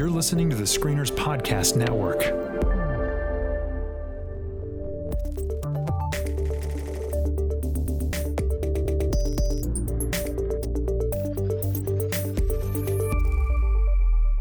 [0.00, 2.20] You're listening to the Screeners Podcast Network.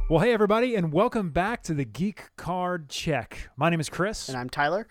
[0.10, 3.50] Well, hey, everybody, and welcome back to the Geek Card Check.
[3.58, 4.30] My name is Chris.
[4.30, 4.88] And I'm Tyler.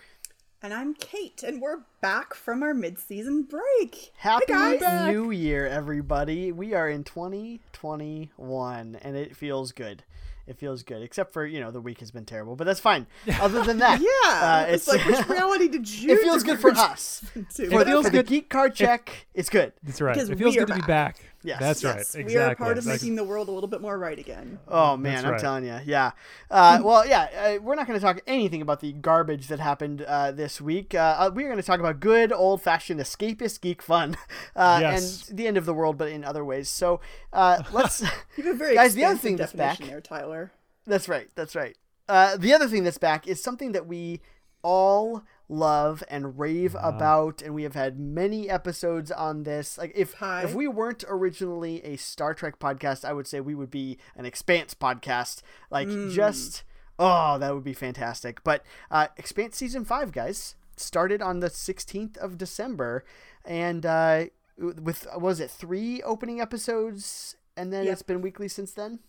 [0.61, 4.11] And I'm Kate, and we're back from our mid-season break.
[4.17, 5.09] Happy Hi.
[5.09, 6.51] New Year, everybody.
[6.51, 10.03] We are in 2021, and it feels good.
[10.49, 13.05] It feels good, except for, you know, the week has been terrible, but that's fine.
[13.39, 16.11] Other than that, Yeah, uh, it's, like which reality did you?
[16.11, 17.23] it feels good for diverge us.
[17.35, 17.65] into?
[17.65, 19.73] For, But the, feels for the Geek Card Check, it's good.
[19.83, 20.15] That's right.
[20.15, 21.19] Because It feels we are good to be back.
[21.43, 21.59] Back.
[21.59, 21.59] Yes.
[21.59, 21.99] That's right.
[21.99, 22.23] Exactly.
[22.25, 24.59] we are part of making the world a little bit more right again.
[24.67, 25.41] Oh man, That's I'm right.
[25.41, 26.11] telling you, yeah.
[26.51, 30.01] Uh, well, yeah, uh, we're not going to talk anything about the garbage that happened
[30.01, 30.93] uh, this week.
[30.93, 34.17] Uh, uh, we're going to talk about good old-fashioned escapist geek fun,
[34.55, 35.29] uh, Yes.
[35.29, 36.67] and the end of the world, but in other ways.
[36.69, 36.99] So
[37.33, 38.01] uh, let's.
[38.37, 40.51] You have a very Guys, the other thing that's definition back- there, Tyler.
[40.85, 41.29] That's right.
[41.35, 41.75] That's right.
[42.07, 44.21] Uh, the other thing that's back is something that we
[44.63, 49.77] all love and rave about, and we have had many episodes on this.
[49.77, 50.43] Like if Hi.
[50.43, 54.25] if we weren't originally a Star Trek podcast, I would say we would be an
[54.25, 55.41] Expanse podcast.
[55.69, 56.63] Like just
[56.99, 58.43] oh, that would be fantastic.
[58.43, 63.03] But uh, Expanse season five, guys, started on the sixteenth of December,
[63.43, 64.25] and uh,
[64.57, 67.93] with was it three opening episodes, and then Yep.
[67.93, 68.99] it's been weekly since then.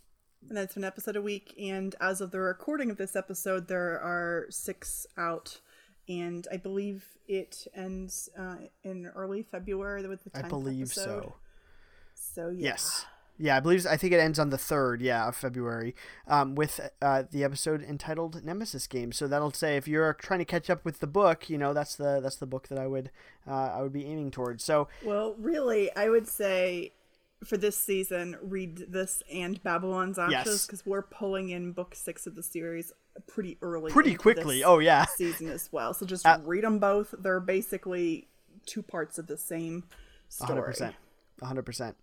[0.48, 1.52] And that's an episode a week.
[1.60, 5.60] And as of the recording of this episode, there are six out.
[6.10, 11.22] And I believe it ends uh, in early February with the 10th I believe episode.
[11.22, 11.34] so.
[12.14, 12.70] So yeah.
[12.70, 13.06] Yes.
[13.38, 15.94] Yeah, I believe I think it ends on the third, yeah, of February,
[16.28, 19.12] um, with uh, the episode entitled Nemesis Game.
[19.12, 21.96] So that'll say if you're trying to catch up with the book, you know that's
[21.96, 23.10] the that's the book that I would
[23.48, 24.62] uh, I would be aiming towards.
[24.62, 26.92] So Well, really, I would say
[27.44, 30.66] for this season, read this and Babylon's Ashes Yes.
[30.66, 32.92] because we're pulling in book six of the series
[33.26, 34.62] pretty early, pretty quickly.
[34.64, 35.94] Oh yeah, season as well.
[35.94, 37.14] So just Uh, read them both.
[37.18, 38.28] They're basically
[38.66, 39.84] two parts of the same
[40.28, 40.48] story.
[40.48, 40.94] hundred percent,
[41.42, 41.96] hundred percent.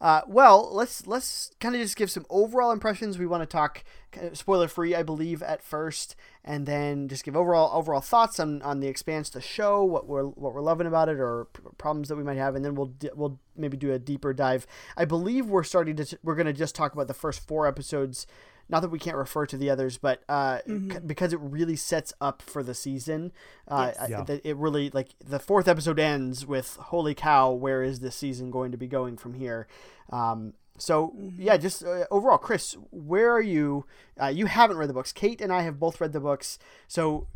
[0.00, 3.18] Uh, well, let's let's kind of just give some overall impressions.
[3.18, 3.84] We want to talk
[4.32, 8.80] spoiler free, I believe, at first, and then just give overall overall thoughts on, on
[8.80, 12.16] the Expanse, the show, what we're what we're loving about it, or p- problems that
[12.16, 14.66] we might have, and then we'll we'll maybe do a deeper dive.
[14.96, 18.26] I believe we're starting to we're going to just talk about the first four episodes.
[18.68, 22.12] Not that we can't refer to the others, but uh, c- because it really sets
[22.20, 23.32] up for the season.
[23.68, 23.98] Uh, Yes.
[24.00, 24.22] I- Yeah.
[24.24, 28.50] that it really like the fourth episode ends with "Holy cow, where is this season
[28.50, 29.66] going to be going from here?"
[30.10, 33.86] Um, so yeah, just uh, overall, Chris, where are you?
[34.20, 35.12] Uh, you haven't read the books.
[35.12, 36.58] Kate and I have both read the books.
[36.88, 37.28] So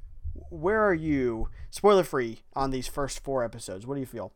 [0.51, 3.87] where are you, spoiler free, on these first four episodes?
[3.87, 4.33] What do you feel?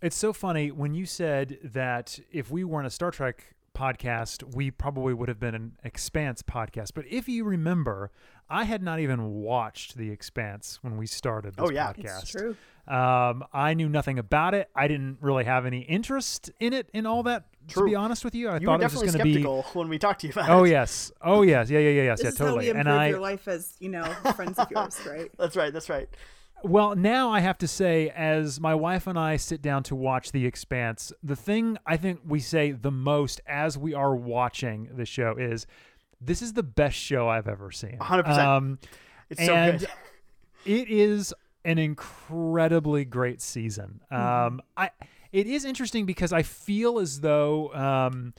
[0.00, 4.70] It's so funny when you said that if we weren't a Star Trek podcast, we
[4.70, 6.90] probably would have been an Expanse podcast.
[6.94, 8.10] But if you remember,
[8.50, 11.92] I had not even watched The Expanse when we started this Oh, yeah.
[11.92, 12.22] podcast.
[12.22, 12.56] It's true.
[12.88, 14.70] Um, I knew nothing about it.
[14.74, 17.44] I didn't really have any interest in it in all that.
[17.74, 19.32] To be honest with you, I You thought were it was just going to be.
[19.34, 20.70] skeptical when we talked to you about Oh it.
[20.70, 22.64] yes, oh yes, yeah, yeah, yeah, yes, This yeah, is how totally.
[22.64, 25.30] we And improve I, your life as you know friends of yours, right?
[25.38, 25.70] That's right.
[25.70, 26.08] That's right.
[26.64, 30.32] Well, now I have to say, as my wife and I sit down to watch
[30.32, 35.06] The Expanse, the thing I think we say the most as we are watching the
[35.06, 35.66] show is,
[36.20, 38.38] "This is the best show I've ever seen." 100%.
[38.38, 38.78] Um,
[39.30, 39.88] It's so and good.
[40.64, 41.32] it is
[41.64, 44.00] an incredibly great season.
[44.10, 44.90] Um, I
[45.32, 48.32] it is interesting because I feel as though um,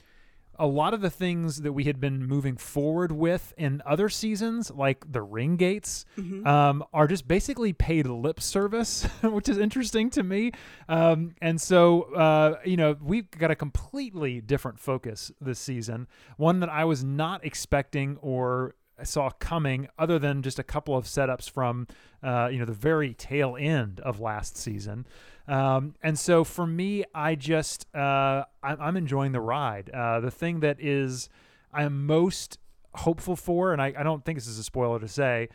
[0.60, 4.70] a lot of the things that we had been moving forward with in other seasons,
[4.70, 6.04] like the ring gates,
[6.46, 10.52] um, are just basically paid lip service, which is interesting to me.
[10.88, 16.06] Um, and so, uh, you know, we've got a completely different focus this season,
[16.36, 21.06] one that I was not expecting or saw coming other than just a couple of
[21.06, 21.86] setups from
[22.22, 25.06] uh, you know the very tail end of last season
[25.50, 29.90] um, and so for me i just uh, I'm, I'm enjoying the ride.
[29.90, 31.28] Uh, the thing that is
[31.72, 32.58] i'm most
[32.94, 35.48] hopeful for and I, I don't think this is a spoiler to say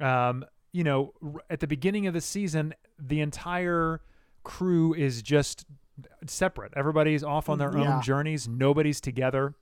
[0.00, 4.00] um, you know r- at the beginning of the season the entire
[4.44, 5.64] crew is just
[6.26, 6.72] separate.
[6.76, 7.96] Everybody's off on their Yeah.
[7.96, 8.46] own journeys.
[8.48, 9.54] Nobody's together.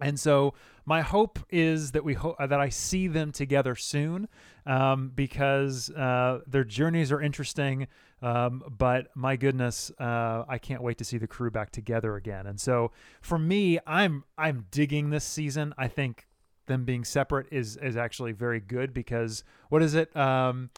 [0.00, 0.54] And so
[0.86, 4.28] my hope is that we hope that I see them together soon,
[4.66, 7.86] um, because uh, their journeys are interesting.
[8.22, 12.46] Um, but my goodness, uh, I can't wait to see the crew back together again.
[12.46, 15.74] And so for me, I'm I'm digging this season.
[15.76, 16.28] I think
[16.66, 20.14] them being separate is is actually very good because what is it?
[20.16, 20.70] Um,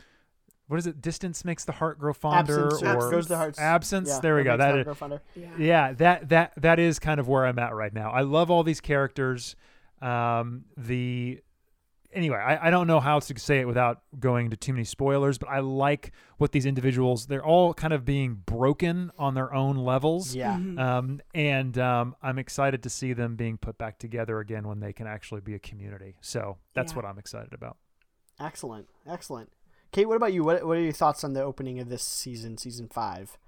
[0.68, 1.02] what is it?
[1.02, 3.58] Distance makes the heart grow fonder, Absence or goes the heart.
[3.58, 4.08] absence.
[4.08, 4.56] yeah, there we go.
[4.56, 5.20] makes the That is.
[5.36, 5.48] Yeah.
[5.58, 8.62] yeah that that that is kind of where i'm at right now i love all
[8.62, 9.54] these characters
[10.00, 11.42] Um, the
[12.14, 15.36] anyway, I, I don't know how to say it without going into too many spoilers,
[15.38, 17.26] but I like what these individuals.
[17.26, 20.34] They're all kind of being broken on their own levels.
[20.34, 20.54] Yeah.
[20.54, 24.92] Um, and um, I'm excited to see them being put back together again when they
[24.92, 26.16] can actually be a community.
[26.20, 26.96] So that's Yeah.
[26.96, 27.76] what I'm excited about.
[28.40, 28.88] Excellent.
[29.06, 29.50] Excellent.
[29.92, 30.42] Kate, what about you?
[30.44, 33.38] What, what are your thoughts on the opening of this season, season five?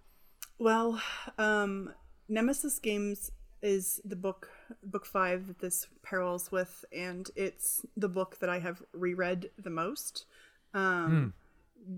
[0.59, 1.03] Well,
[1.39, 1.93] um,
[2.29, 3.31] Nemesis Games
[3.63, 4.49] is the book,
[4.83, 9.71] book five that this parallels with, and it's the book that I have reread the
[9.71, 10.27] most.
[10.75, 11.35] Um,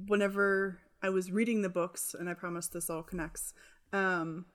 [0.07, 3.55] Whenever I was reading the books, and I promise this all connects,
[3.93, 4.47] um,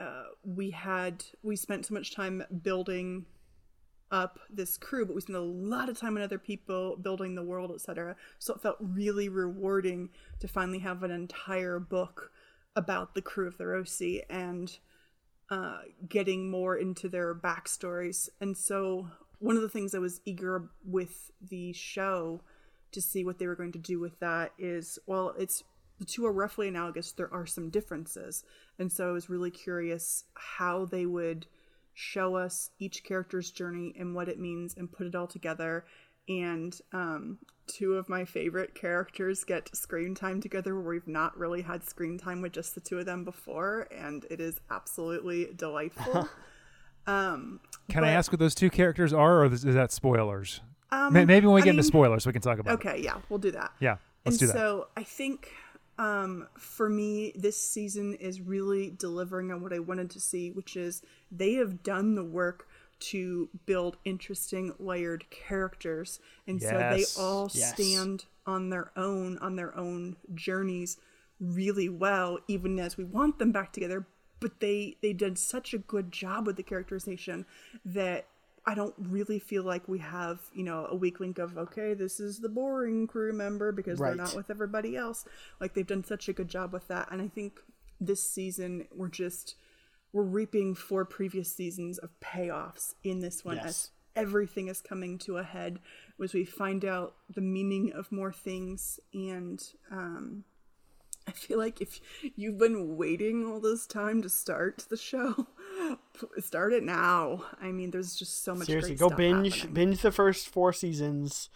[0.00, 3.26] uh, we had we spent so much time building
[4.10, 7.42] up this crew, but we spent a lot of time on other people building the
[7.42, 8.16] world, etc.
[8.38, 10.10] So it felt really rewarding
[10.40, 12.32] to finally have an entire book
[12.76, 14.78] about the crew of the Rosi and
[15.50, 18.28] uh, getting more into their backstories.
[18.40, 19.08] And so
[19.40, 22.40] one of the things I was eager with the show
[22.92, 25.64] to see what they were going to do with that is well, it's
[25.98, 27.12] the two are roughly analogous.
[27.12, 28.44] There are some differences,
[28.78, 31.46] and so I was really curious how they would
[31.92, 35.84] show us each character's journey and what it means and put it all together
[36.28, 41.62] and um, two of my favorite characters get screen time together where we've not really
[41.62, 46.28] had screen time with just the two of them before and it is absolutely delightful
[47.06, 50.60] um, Can I ask what those two characters are, or is that spoilers?
[50.92, 52.86] um, May- Maybe when we I get into spoilers, we can talk about it.
[52.86, 54.52] okay yeah we'll do that Yeah, let's and do that.
[54.56, 55.50] so I think
[55.98, 60.74] um, for me, this season is really delivering on what I wanted to see, which
[60.74, 62.66] is they have done the work
[63.00, 66.70] to build interesting layered characters, and Yes.
[66.70, 67.74] so they all Yes.
[67.74, 70.96] stand on their own on their own journeys
[71.38, 74.06] really well, even as we want them back together.
[74.40, 77.46] But they they did such a good job with the characterization
[77.84, 78.26] that
[78.66, 82.20] I don't really feel like we have, you know, a weak link of okay, this
[82.20, 84.08] is the boring crew member because Right.
[84.16, 85.24] they're not with everybody else.
[85.60, 87.60] Like they've done such a good job with that, and I think
[88.00, 89.56] this season we're just
[90.12, 93.66] we're reaping four previous seasons of payoffs in this one Yes.
[93.66, 95.78] as everything is coming to a head
[96.22, 100.44] as we find out the meaning of more things and um
[101.28, 102.00] I feel like if
[102.34, 105.46] you've been waiting all this time to start the show,
[106.38, 107.44] start it now.
[107.60, 108.66] I mean, there's just so much.
[108.66, 109.74] Seriously, go binge happening.
[109.74, 111.48] binge the first four seasons,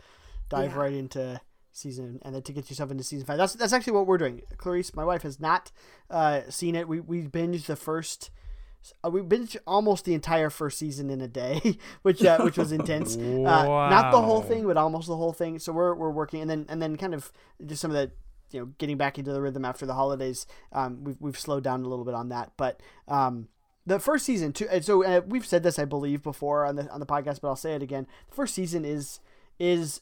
[0.48, 0.78] dive Yeah.
[0.78, 1.40] right into
[1.72, 3.38] season, and then to get yourself into season five.
[3.38, 4.42] That's that's actually what we're doing.
[4.58, 5.72] Clarice, my wife, has not
[6.10, 6.86] uh, seen it.
[6.86, 8.30] We we binged the first.
[9.04, 12.72] Uh, we binged almost the entire first season in a day, which uh, which was
[12.72, 13.16] intense.
[13.16, 15.58] Uh, not the whole thing, but almost the whole thing.
[15.58, 17.32] So we're we're working, and then and then kind of
[17.64, 18.10] just some of the
[18.50, 20.46] you know getting back into the rhythm after the holidays.
[20.72, 23.48] Um, we've we've slowed down a little bit on that, but um,
[23.86, 24.68] the first season too.
[24.70, 27.48] And so uh, we've said this, I believe, before on the on the podcast, but
[27.48, 28.06] I'll say it again.
[28.28, 29.20] The first season is
[29.58, 30.00] is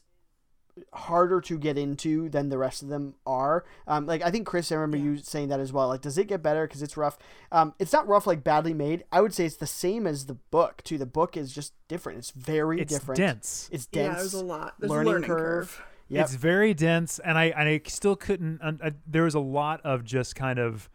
[0.93, 3.65] harder to get into than the rest of them are.
[3.87, 5.87] Um, like I think Chris, I remember you saying that as well.
[5.87, 7.17] Like, does it get better because it's rough?
[7.51, 9.03] Um, it's not rough like badly made.
[9.11, 10.83] I would say it's the same as the book.
[10.83, 12.19] Too, the book is just different.
[12.19, 12.91] It's very different.
[12.91, 13.17] It's different.
[13.17, 13.69] dense.
[13.71, 14.13] It's dense.
[14.13, 14.75] Yeah, there's a lot.
[14.79, 15.37] There's learning a learning curve.
[15.37, 15.85] curve.
[16.09, 16.25] Yep.
[16.25, 18.61] It's very dense, and I and I still couldn't.
[18.61, 20.89] un- I, there was a lot of just kind of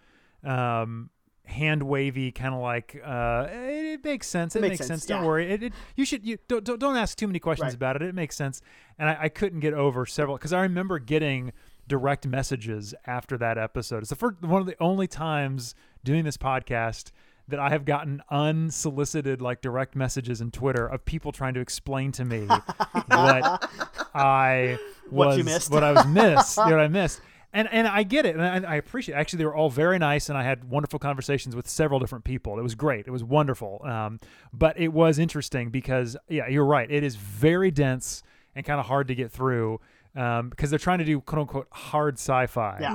[0.44, 1.10] um,
[1.48, 4.54] hand wavy, kind of like uh, it, it makes sense.
[4.54, 5.06] It, Makes makes, sense, sense.
[5.06, 5.26] Don't yeah.
[5.26, 5.50] worry.
[5.52, 7.74] It, it you should you don't don't, don't ask too many questions Right.
[7.74, 8.02] about it.
[8.02, 8.60] It makes sense,
[8.98, 11.52] and I, I couldn't get over several because I remember getting
[11.88, 14.00] direct messages after that episode.
[14.00, 17.10] It's the first one of the only times doing this podcast
[17.48, 22.12] that I have gotten unsolicited like direct messages in Twitter of people trying to explain
[22.12, 23.70] to me what
[24.14, 25.70] I What was you missed.
[25.70, 27.20] what I was missed, what I missed.
[27.52, 29.14] And and I get it, and I, I appreciate.
[29.14, 29.18] It.
[29.18, 32.58] Actually, they were all very nice, and I had wonderful conversations with several different people.
[32.58, 33.06] It was great.
[33.06, 33.80] It was wonderful.
[33.84, 34.20] Um,
[34.52, 36.90] but it was interesting because yeah, you're right.
[36.90, 38.22] It is very dense
[38.54, 39.80] and kind of hard to get through.
[40.16, 42.78] Um, because they're trying to do quote unquote hard sci-fi.
[42.80, 42.92] Yeah.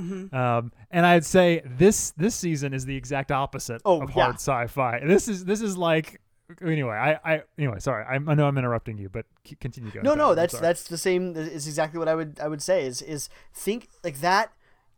[0.58, 4.24] Um, and I'd say this this season is the exact opposite Oh, of yeah.
[4.24, 5.00] hard sci-fi.
[5.06, 6.20] This is this is like
[6.62, 6.96] anyway.
[6.96, 7.80] I, I anyway.
[7.80, 9.26] Sorry, I, I know I'm interrupting you, but
[9.60, 10.04] continue going.
[10.04, 11.36] No, no, that's that's the same.
[11.36, 14.52] Is exactly what I would I would say is is think like that,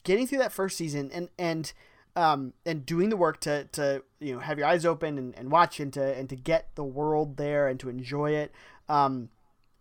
[0.03, 1.74] getting through that first season and and
[2.15, 5.51] um and doing the work to to you know have your eyes open and, and
[5.51, 8.51] watch and to and to get the world there and to enjoy it.
[8.88, 9.29] Um,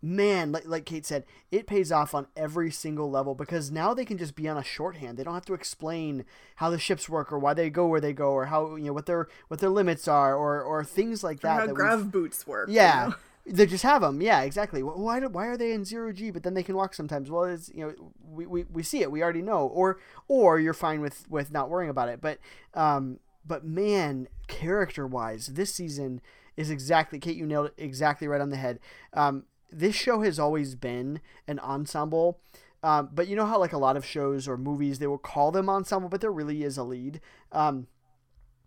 [0.05, 4.05] man, like like Kate said, it pays off on every single level because now they
[4.05, 5.17] can just be on a shorthand.
[5.17, 6.25] They don't have to explain
[6.57, 8.93] how the ships work or why they go where they go or how you know
[8.93, 11.59] what their what their limits are or or things like Or that.
[11.61, 12.69] how that grav boots work.
[12.69, 13.07] you yeah.
[13.09, 13.15] know?
[13.47, 14.23] They just have them.
[14.23, 14.81] Yeah, exactly.
[14.81, 17.29] Why, do, why are they in zero G, but then they can walk sometimes?
[17.29, 19.11] Well, it's you know we, we, we see it.
[19.11, 19.67] We already know.
[19.67, 22.21] Or or you're fine with with not worrying about it.
[22.21, 22.39] But
[22.73, 26.21] um but man, character wise, this season
[26.57, 27.35] is exactly Kate.
[27.35, 28.79] You nailed it exactly right on the head.
[29.13, 29.43] Um,
[29.75, 32.39] this show has always been an ensemble.
[32.83, 35.51] Um, but you know how like a lot of shows or movies they will call
[35.51, 37.19] them ensemble, but there really is a lead.
[37.51, 37.87] Um,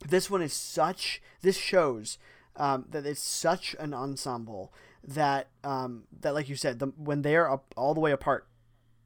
[0.06, 1.22] this one is such.
[1.40, 2.18] This shows
[2.56, 4.72] um, that it's such an ensemble
[5.04, 8.46] that um, that like you said, the, when they are all the way apart,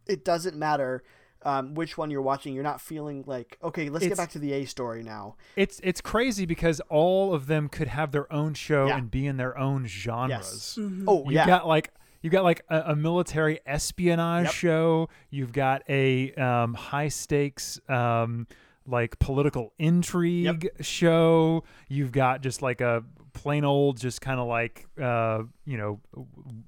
[0.06, 1.02] it doesn't matter
[1.45, 2.55] um, which one you're watching.
[2.55, 5.37] You're not feeling like okay, let's get back to the A story now.
[5.57, 8.99] It's it's crazy because all of them could have their own show Yeah.
[8.99, 10.79] and be in their own genres.
[11.07, 11.91] Oh You yeah, got like
[12.23, 14.53] you got like a, a military espionage Yep.
[14.55, 15.09] show.
[15.31, 18.47] You've got a um, high stakes um,
[18.87, 21.65] like political intrigue show.
[21.89, 26.01] You've got just like a plain old, just kind of like uh, you know,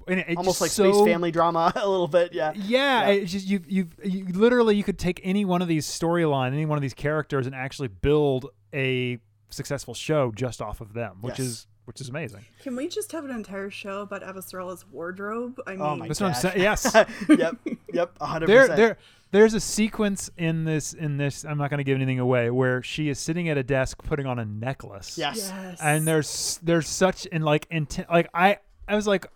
[0.09, 2.33] and it, it's almost like so, space family drama a little bit.
[2.33, 3.09] Yeah, Yeah, Yeah.
[3.13, 6.67] it's just you you you literally you could take any one of these storyline, any
[6.67, 9.19] one of these characters, and actually build a
[9.51, 11.47] successful show just off of them, which Yes.
[11.47, 12.45] is which is amazing.
[12.63, 15.61] Can we just have an entire show about Avasarala's wardrobe?
[15.67, 16.43] I mean, Oh my That's what I'm gosh.
[16.43, 16.61] saying.
[16.61, 16.91] Yes.
[17.29, 17.57] yep,
[17.93, 18.99] yep, hundred there there
[19.31, 22.83] there's a sequence in this in this I'm not going to give anything away where
[22.83, 25.19] she is sitting at a desk putting on a necklace.
[25.19, 25.53] Yes.
[25.55, 25.79] yes.
[25.83, 29.27] And there's there's such in like intent like I I was like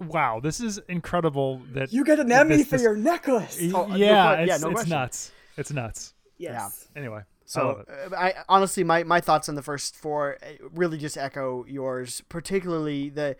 [0.00, 3.58] wow, this is incredible that you get an Emmy this- for your necklace.
[3.74, 5.32] Oh, no yeah, que- yeah, it's, no it's nuts.
[5.56, 6.14] It's nuts.
[6.38, 6.86] Yes.
[6.94, 10.98] Anyway, I So uh, I honestly, my, my thoughts on the first four uh, really
[10.98, 13.36] just echo yours, particularly the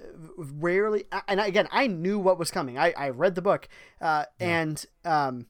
[0.00, 0.04] uh,
[0.38, 1.04] rarely.
[1.28, 2.78] And again, I knew what was coming.
[2.78, 3.68] I, I read the book,
[4.00, 5.44] uh, and um,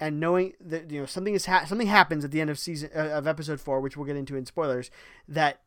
[0.00, 2.90] and knowing that you know something is ha- something happens at the end of season
[2.94, 4.90] uh, of episode four, which we'll get into in spoilers,
[5.28, 5.60] that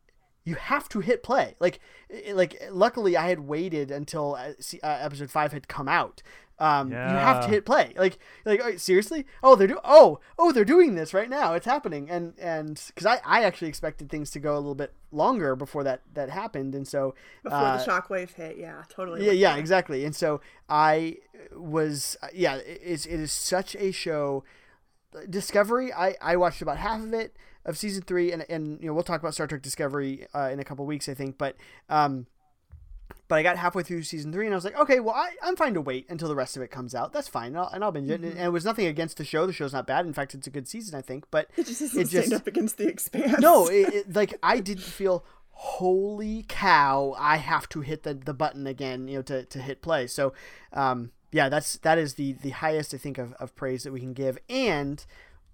[0.44, 1.56] you have to hit play.
[1.62, 1.80] Like
[2.34, 4.52] like luckily, I had waited until uh,
[4.84, 6.22] episode five had come out.
[6.60, 7.94] Um, you have to hit play.
[7.96, 9.26] Like like uh, seriously?
[9.44, 11.54] Oh, they're do oh oh they're doing this right now.
[11.54, 12.10] It's happening.
[12.10, 15.84] And and because I I actually expected things to go a little bit longer before
[15.84, 19.26] that that happened, and so Before uh, the shockwave hit, yeah, totally.
[19.26, 19.60] yeah, yeah, that.
[19.60, 20.04] exactly.
[20.04, 21.18] And so I
[21.56, 24.44] was, yeah, it is, it is such a show.
[25.30, 27.36] Discovery, I, I watched about half of it
[27.66, 30.60] of season three, and, and you know we'll talk about Star Trek Discovery uh, in
[30.60, 31.38] a couple weeks, I think.
[31.38, 31.56] But
[31.90, 32.28] um,
[33.28, 35.56] but I got halfway through season three, and I was like, okay, well, I, I'm
[35.56, 37.12] fine to wait until the rest of it comes out.
[37.12, 38.22] That's fine, and I'll, and I'll binge it.
[38.22, 39.46] And, and it was nothing against the show.
[39.46, 40.06] The show's not bad.
[40.06, 41.26] In fact, it's a good season, I think.
[41.30, 43.40] But It just doesn't it just stand up against the expanse.
[43.40, 45.26] no, it, it, like I didn't feel
[45.60, 49.82] holy cow, I have to hit the, the button again, you know, to, to hit
[49.82, 50.06] play.
[50.06, 50.34] So,
[50.72, 54.00] um, yeah, that's that is the the highest I think of, of praise that we
[54.00, 54.38] can give.
[54.50, 55.04] And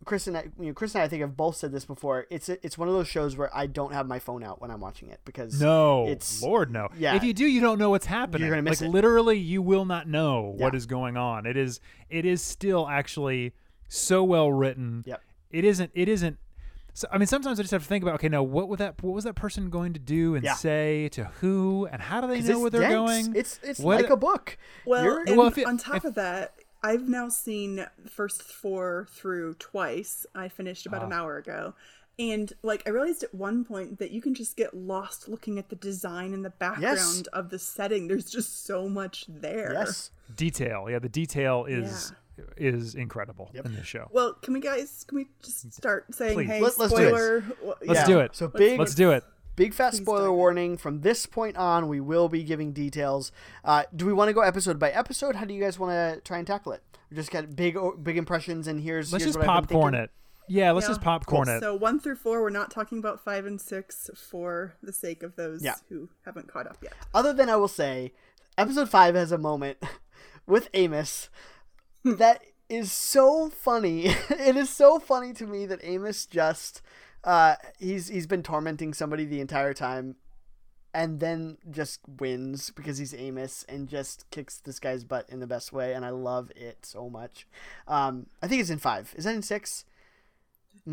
[0.06, 2.26] Chris and I, you know, Chris and I, I think have both said this before.
[2.30, 4.72] It's a, it's one of those shows where I don't have my phone out when
[4.72, 6.90] I'm watching it because No, it's Lord, no.
[6.98, 7.16] yeah.
[7.16, 8.50] If you do, you don't know what's happening.
[8.50, 8.92] gonna miss like it.
[8.94, 10.78] literally, you will not know what Yeah.
[10.78, 11.46] is going on.
[11.46, 11.80] It is.
[12.10, 13.54] It is still actually
[13.88, 15.04] so well written.
[15.06, 15.22] Yep.
[15.52, 15.92] It isn't.
[15.94, 16.38] It isn't.
[16.96, 18.16] So, I mean, sometimes I just have to think about.
[18.16, 19.02] Okay, now what would that?
[19.02, 20.54] What was that person going to do and Yeah.
[20.54, 21.88] say to who?
[21.92, 22.94] And how do they know it's where they're dense.
[22.94, 23.36] going?
[23.36, 24.58] It's it's What- like a book.
[24.86, 26.54] Well, and Well, it- on top if- of that,
[26.84, 30.26] I've now seen the first four through twice.
[30.36, 31.06] I finished about Ah.
[31.06, 31.74] an hour ago.
[32.20, 35.70] And like I realized at one point that you can just get lost looking at
[35.70, 38.08] the design and the background of the setting.
[38.08, 39.72] There's just so much there.
[39.74, 40.12] yes.
[40.36, 40.88] detail.
[40.90, 42.12] Yeah, the detail is
[42.58, 44.10] is incredible in this show.
[44.12, 46.48] Well, can we guys can we just start saying Please.
[46.48, 47.08] hey Let- let's do it.
[47.10, 47.44] spoiler?
[47.64, 48.06] Well, Let's yeah.
[48.08, 48.36] do it.
[48.36, 49.24] So big Let's do it.
[49.56, 50.36] Big fat Please spoiler dive in.
[50.36, 50.78] warning.
[50.78, 53.32] From this point on, we will be giving details.
[53.64, 55.36] Uh, do we want to go episode by episode?
[55.36, 56.82] How do you guys want to try and tackle it?
[57.10, 60.10] We just got big, big impressions, and here's Let's here's just what I've popcorn it.
[60.48, 60.90] Yeah, let's Yeah.
[60.90, 61.60] just popcorn it.
[61.62, 65.36] So one through four, we're not talking about five and six for the sake of
[65.36, 65.76] those Yeah.
[65.90, 66.94] who haven't caught up yet.
[67.14, 68.12] Other than I will say,
[68.58, 69.78] episode five has a moment
[70.48, 71.30] with Amos
[72.04, 74.06] that is so funny.
[74.30, 76.82] it is so funny to me that Amos just
[77.24, 80.16] uh, he's he's been tormenting somebody the entire time.
[80.96, 85.48] And then just wins because he's Amos and just kicks this guy's butt in the
[85.48, 87.48] best way, and I love it so much.
[87.88, 89.12] Um, I think it's in five.
[89.18, 89.86] Is that in six?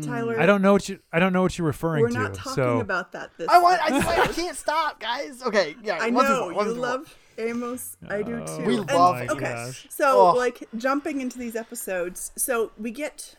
[0.01, 0.99] Tyler, I don't know what you.
[1.13, 2.13] I don't know what you're referring to.
[2.17, 3.79] we're not talking so about that this I want.
[3.83, 5.43] I, I can't stop, guys.
[5.43, 5.97] Okay, yeah.
[6.01, 6.89] I know four, one you through four.
[6.89, 7.97] love Amos.
[8.09, 8.63] I do too.
[8.65, 9.85] We And- love Okay, Amos.
[9.89, 10.33] so Oh.
[10.33, 13.35] like jumping into these episodes, so we get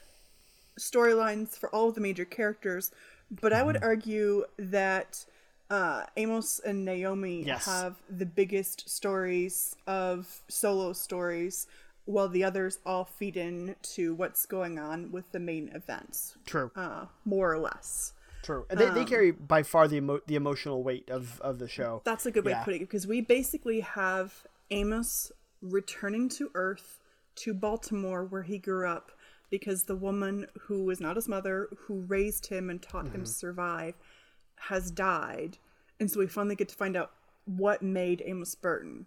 [0.79, 2.91] storylines for all of the major characters,
[3.31, 3.85] but I would Mm-hmm.
[3.85, 5.25] argue that
[5.71, 7.65] uh, Amos and Naomi Yes.
[7.65, 11.67] have the biggest stories of solo stories,
[12.05, 16.71] while the others all feed in to what's going on with the main events, True.
[16.77, 18.13] uh, more or less.
[18.43, 18.67] True.
[18.69, 21.69] And they, Um, they carry by far the emo- the emotional weight of, of the
[21.69, 22.03] show.
[22.05, 22.59] That's a good way Yeah.
[22.59, 25.31] of putting it because we basically have Amos
[25.63, 26.99] returning to Earth
[27.37, 29.13] to Baltimore where he grew up
[29.53, 33.31] because the woman who was not his mother, who raised him and taught him to
[33.31, 33.95] survive,
[34.57, 35.59] has died.
[36.01, 37.13] and so we finally get to find out
[37.45, 39.07] what made Amos Burton.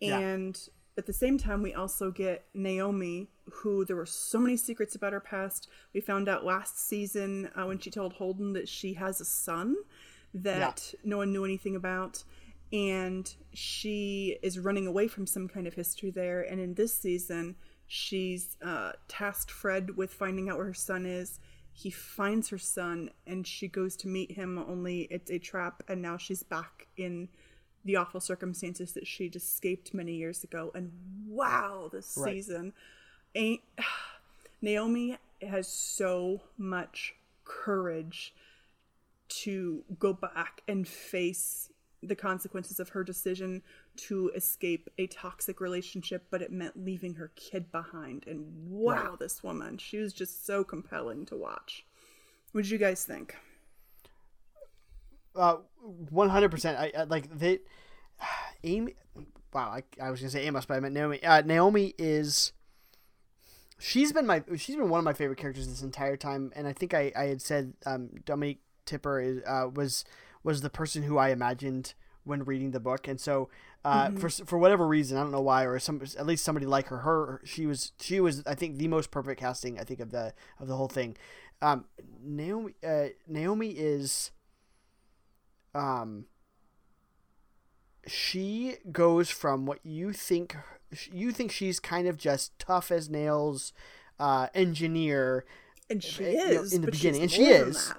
[0.00, 0.18] Yeah.
[0.18, 0.58] And
[0.96, 5.12] at the same time, we also get Naomi, who there were so many secrets about
[5.12, 5.68] her past.
[5.92, 9.76] We found out last season uh, when she told Holden that she has a son
[10.32, 12.24] that no one knew anything about.
[12.72, 16.40] And she is running away from some kind of history there.
[16.40, 17.56] And in this season,
[17.88, 21.40] she's uh, tasked Fred with finding out where her son is.
[21.72, 25.82] He finds her son and she goes to meet him, only it's a trap.
[25.88, 27.28] And now she's back in
[27.84, 30.70] the awful circumstances that she'd escaped many years ago.
[30.74, 30.92] And
[31.26, 32.34] wow, this Right.
[32.34, 32.74] season,
[33.34, 33.62] ain't
[34.60, 37.14] Naomi has so much
[37.44, 38.34] courage
[39.28, 41.70] to go back and face
[42.02, 43.62] the consequences of her decision
[43.98, 48.26] to escape a toxic relationship, but it meant leaving her kid behind.
[48.26, 51.84] And wow, this woman, she was just so compelling to watch.
[52.52, 53.36] What did you guys think?
[55.34, 55.56] Uh,
[56.10, 56.78] one hundred percent.
[56.78, 57.60] I I- like that.
[58.64, 58.94] Amy,
[59.52, 59.70] wow.
[59.70, 61.22] I, I was gonna say Amos, but I meant Naomi.
[61.22, 62.52] Uh, Naomi is.
[63.78, 64.42] She's been my.
[64.56, 67.24] She's been one of my favorite characters this entire time, and I think I, I
[67.24, 70.04] had said um, Dominique Tipper is uh, was
[70.42, 71.94] was the person who I imagined
[72.28, 73.48] when reading the book, and so
[73.84, 76.88] uh, for for whatever reason, I don't know why, or some at least somebody like
[76.88, 80.10] her, her she was she was I think the most perfect casting I think of
[80.10, 81.16] the of the whole thing.
[81.60, 81.86] Um,
[82.22, 84.30] Naomi uh, Naomi is
[85.74, 86.26] um
[88.06, 90.56] she goes from what you think
[91.12, 93.72] you think she's kind of just tough as nails
[94.18, 95.44] uh engineer
[95.90, 97.92] And she Uh, you know, is in the beginning, and she is.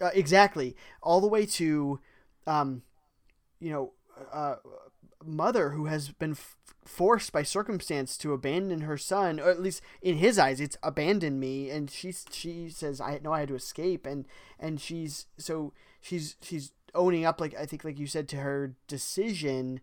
[0.00, 2.00] uh, exactly all the way to
[2.46, 2.82] um
[3.62, 3.92] you know
[4.32, 4.56] uh
[5.24, 9.80] mother who has been f- forced by circumstance to abandon her son or at least
[10.00, 13.54] in his eyes it's abandon me and she's she says i know i had to
[13.54, 14.26] escape and
[14.58, 18.74] and she's so she's she's owning up like i think like you said to her
[18.88, 19.80] decision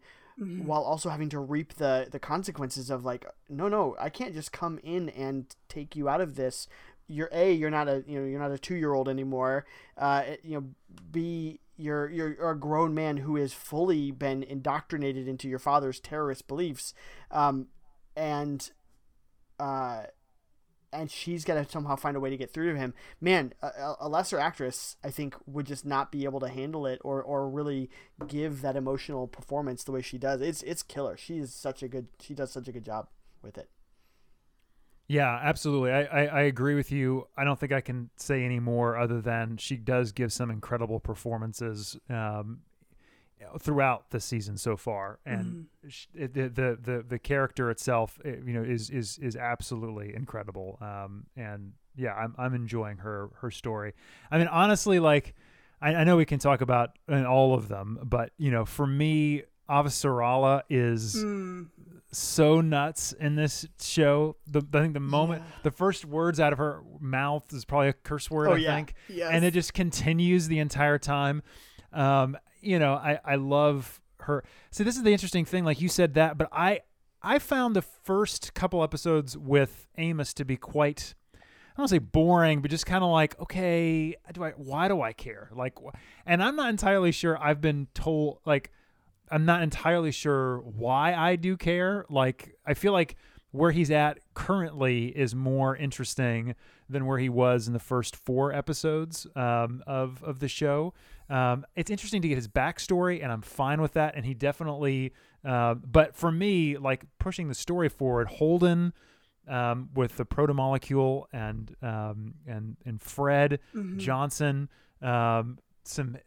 [0.66, 4.54] while also having to reap the the consequences of like no no i can't just
[4.54, 6.68] come in and take you out of this.
[7.08, 9.66] You're a you're not a you know you're not a two year old anymore.
[9.98, 10.64] Uh you know
[11.12, 16.48] b you're, you're a grown man who has fully been indoctrinated into your father's terrorist
[16.48, 16.94] beliefs
[17.32, 17.68] um
[18.16, 18.72] and
[19.60, 20.04] uh
[20.92, 22.94] and she's got to somehow find a way to get through to him.
[23.22, 27.00] Man, a, a lesser actress, I think, would just not be able to handle it
[27.04, 27.90] or, or really
[28.28, 30.42] give that emotional performance the way she does.
[30.42, 31.18] It's it's killer.
[31.18, 32.08] She is such a good.
[32.20, 33.08] She does such a good job
[33.42, 33.70] with it.
[35.10, 35.92] Yeah, absolutely.
[35.92, 37.28] I, I, I agree with you.
[37.36, 41.00] I don't think I can say any more other than she does give some incredible
[41.00, 42.60] performances um,
[43.60, 48.36] throughout the season so far, and sh it, the, the the the character itself, eh,
[48.46, 50.78] you know, is is is absolutely incredible.
[50.80, 53.94] Um, and yeah, I'm I'm enjoying her her story.
[54.30, 55.34] I mean, honestly, like
[55.82, 58.86] I, I know we can talk about uh, all of them, but you know, for
[58.86, 61.68] me, Avasarala is Mm,
[62.12, 64.36] so nuts in this show.
[64.48, 65.56] The I think the moment Yeah.
[65.64, 68.48] the first words out of her mouth is probably a curse word.
[68.50, 68.76] Oh, I yeah.
[68.76, 69.30] think, yes.
[69.32, 71.44] and it just continues the entire time.
[71.94, 74.44] Um, you know, I I love her.
[74.72, 75.64] See, this is the interesting thing.
[75.66, 76.82] Like you said that, but I
[77.22, 81.14] I found the first couple episodes with Amos to be quite.
[81.36, 84.52] I don't say boring, but just kind of like, okay, do I?
[84.52, 85.50] Why do I care?
[85.56, 85.76] Like,
[86.26, 87.42] and I'm not entirely sure.
[87.42, 88.72] I've been told like
[89.32, 92.06] I'm not entirely sure why I do care.
[92.10, 93.16] Like, I feel like
[93.52, 96.56] where he's at currently is more interesting
[96.88, 100.94] than where he was in the first four episodes um, of of the show.
[101.30, 104.16] Um, it's interesting to get his backstory, and I'm fine with that.
[104.16, 105.14] And he definitely,
[105.46, 108.94] uh, but for me, like pushing the story forward, Holden
[109.48, 113.60] um, with the proto molecule and um, and and Fred
[113.98, 114.70] Johnson,
[115.02, 116.18] um, some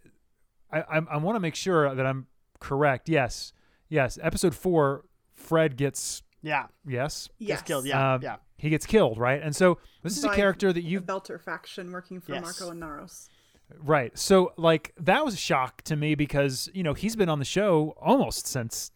[0.72, 2.26] I I, I want to make sure that I'm
[2.62, 3.08] correct.
[3.08, 3.52] Yes,
[3.88, 4.18] yes.
[4.22, 7.58] Episode four, Fred gets Yeah, yes, yes.
[7.58, 7.86] gets killed.
[7.86, 8.36] Yeah, Um, yeah.
[8.58, 9.42] he gets killed, right?
[9.42, 12.42] And so this is a character that you've Belter faction working for Yes.
[12.42, 13.28] Marco Inaros.
[13.82, 14.16] right.
[14.18, 17.44] So like that was a shock to me because you know he's been on the
[17.44, 18.90] show almost since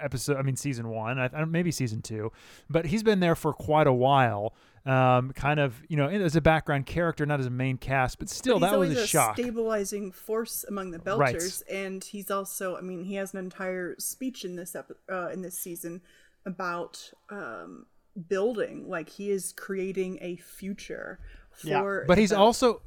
[0.00, 0.36] episode.
[0.36, 2.32] I mean season one, I, I maybe season two,
[2.70, 4.54] but he's been there for quite a while.
[4.84, 8.28] Um, kind of you know as a background character, not as a main cast, but
[8.28, 9.36] still But that was always a shock.
[9.36, 11.62] stabilizing force among the Right.
[11.70, 15.42] And he's also, I mean, he has an entire speech in this epi- uh, in
[15.42, 16.00] this season
[16.46, 17.86] about um,
[18.28, 21.20] building, like he is creating a future
[21.62, 22.00] Yeah.
[22.08, 22.82] but he's Belt- also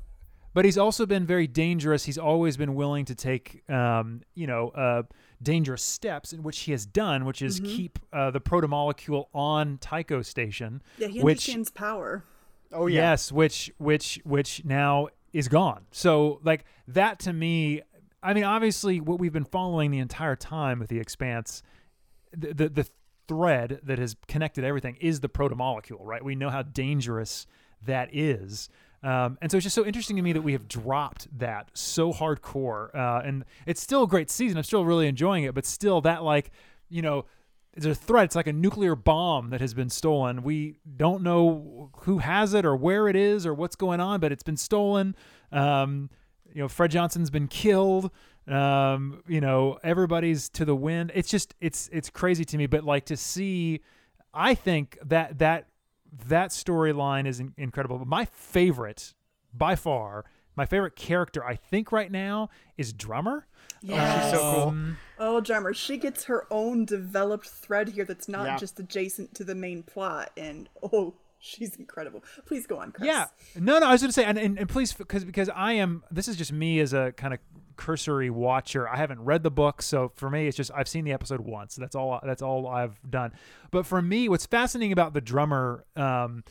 [0.53, 4.69] but he's also been very dangerous he's always been willing to take um, you know
[4.69, 5.03] uh,
[5.41, 10.21] dangerous steps in which he has done which is keep uh, the protomolecule on tycho
[10.21, 12.23] station yeah, he which understands power.
[12.71, 13.11] Oh yeah.
[13.11, 17.81] yes which which which now is gone so like that to me
[18.25, 21.61] I mean, obviously, what we've been following the entire time with the Expanse,
[22.35, 22.89] the the, the
[23.27, 26.25] thread that has connected everything is the protomolecule, right?
[26.25, 27.45] We know how dangerous
[27.85, 28.67] that is.
[29.05, 32.11] Um, and so it's just so interesting to me that we have dropped that so
[32.11, 32.93] hardcore.
[32.95, 34.57] Uh, and it's still a great season.
[34.57, 36.49] I'm still really enjoying it, but still that like,
[36.89, 37.25] you know,
[37.75, 38.25] it's a threat.
[38.25, 40.41] It's like a nuclear bomb that has been stolen.
[40.41, 44.31] We don't know who has it or where it is or what's going on, but
[44.31, 45.15] it's been stolen.
[45.51, 46.09] Um,
[46.51, 48.09] you know, Fred Johnson's been killed.
[48.47, 51.11] Um, you know, everybody's to the wind.
[51.13, 52.65] It's just it's it's crazy to me.
[52.65, 53.81] But like to see,
[54.33, 55.67] I think that that
[56.27, 57.97] that storyline is in- incredible.
[57.97, 59.13] But my favorite,
[59.53, 60.25] by far,
[60.55, 63.47] my favorite character, I think right now is Drummer.
[63.81, 64.21] Yeah.
[64.31, 64.67] she's so cool.
[64.69, 68.57] Um, Oh, Drummer, she gets her own developed thread here that's not Yeah.
[68.57, 72.23] just adjacent to the main plot, and oh, she's incredible.
[72.45, 73.07] Please go on, Chris.
[73.07, 73.87] Yeah, no, no.
[73.87, 76.03] I was going to say, and, and, and please, because because I am.
[76.11, 77.39] This is just me as a kind of
[77.75, 78.87] cursory watcher.
[78.87, 81.75] I haven't read the book, so for me, it's just I've seen the episode once.
[81.75, 82.19] That's all.
[82.23, 83.33] That's all I've done.
[83.71, 86.43] But for me, what's fascinating about the drummer um,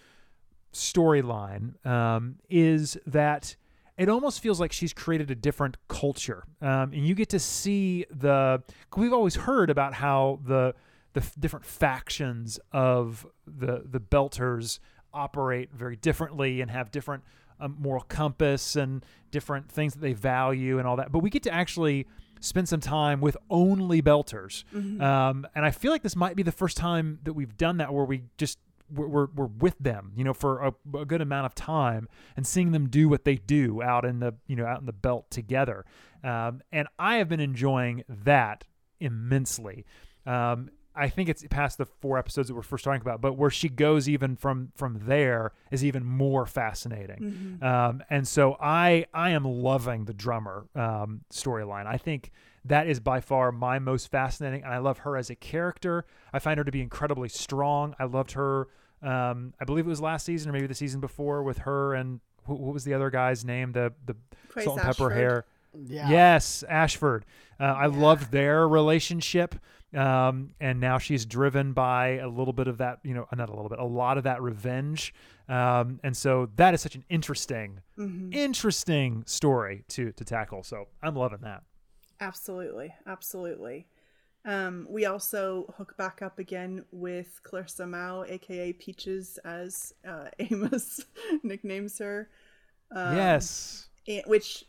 [0.73, 3.57] storyline um, is that
[3.97, 8.05] it almost feels like she's created a different culture, um, and you get to see
[8.11, 8.63] the.
[8.97, 10.75] We've always heard about how the
[11.13, 14.81] the f- different factions of the the Belters
[15.13, 17.23] operate very differently and have different
[17.65, 21.11] um, moral compass and different things that they value and all that.
[21.11, 22.07] But we get to actually
[22.41, 24.65] spend some time with only Belters,
[25.01, 27.93] um, and I feel like this might be the first time that we've done that
[27.93, 28.59] where we just
[28.93, 32.47] we're, we're, we're with them, you know, for a, a good amount of time and
[32.47, 35.31] seeing them do what they do out in the, you know, out in the belt
[35.31, 35.85] together.
[36.23, 38.65] Um, and I have been enjoying that
[39.01, 39.85] immensely.
[40.27, 43.51] Um, I think it's past the four episodes that we're first talking about, but where
[43.51, 47.59] she goes even from from there is even more fascinating.
[47.63, 51.87] Um, and so I I am loving the drummer um, storyline.
[51.87, 52.31] I think
[52.65, 56.07] that is by far my most fascinating, and I love her as a character.
[56.33, 57.95] I find her to be incredibly strong.
[57.99, 58.69] I loved her.
[59.03, 62.21] Um, I believe it was last season or maybe the season before with her and
[62.47, 63.73] who, what was the other guy's name?
[63.73, 64.17] The the
[64.49, 65.45] Quace salt and pepper hair.
[65.77, 66.09] Yeah.
[66.09, 67.25] Yes, Ashford.
[67.59, 69.57] Uh, I loved their relationship.
[69.95, 73.55] Um, and now she's driven by a little bit of that, you know, not a
[73.55, 75.15] little bit, a lot of that revenge.
[75.49, 77.81] Um, and so that is such an interesting,
[78.33, 80.63] interesting story to to tackle.
[80.63, 81.63] So I'm loving that.
[82.21, 83.87] Absolutely, absolutely.
[84.47, 91.01] Um, we also hook back up again with Clarissa Mao, aka Peaches, as uh, Amos
[91.43, 92.29] nicknames her,
[92.95, 93.89] yes.
[94.07, 94.65] and, which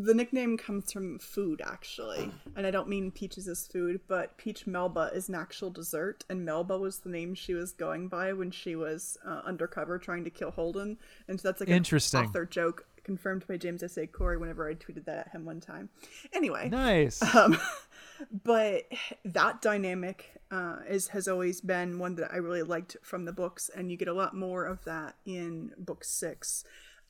[0.00, 4.64] the nickname comes from food actually, and I don't mean peaches as food, but peach
[4.66, 8.52] melba is an actual dessert, and melba was the name she was going by when
[8.52, 12.20] she was uh, undercover trying to kill Holden, and so that's like Interesting.
[12.20, 13.96] an author joke confirmed by James S.
[13.96, 14.06] A.
[14.06, 15.88] Corey whenever I tweeted that at him one time.
[16.32, 17.22] Anyway, Nice.
[17.34, 17.58] um,
[18.44, 18.84] but
[19.24, 23.68] that dynamic uh, is has always been one that I really liked from the books,
[23.74, 26.62] and you get a lot more of that in book six.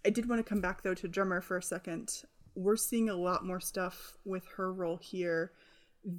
[0.06, 2.22] I did want to come back though to drummer for a second.
[2.58, 5.52] We're seeing a lot more stuff with her role here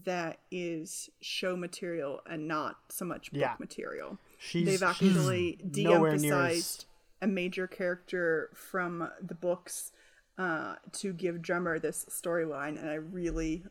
[0.06, 3.56] that is show material and not so much book Yeah.
[3.60, 4.17] material.
[4.38, 6.86] She's They've actually nowhere near as- de-emphasized
[7.21, 9.91] a major character from the books
[10.38, 13.65] uh, to give drummer this storyline, and I really,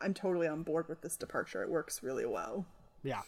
[0.00, 1.62] I'm totally on board with this departure.
[1.62, 2.64] It works really well.
[3.02, 3.20] Yeah.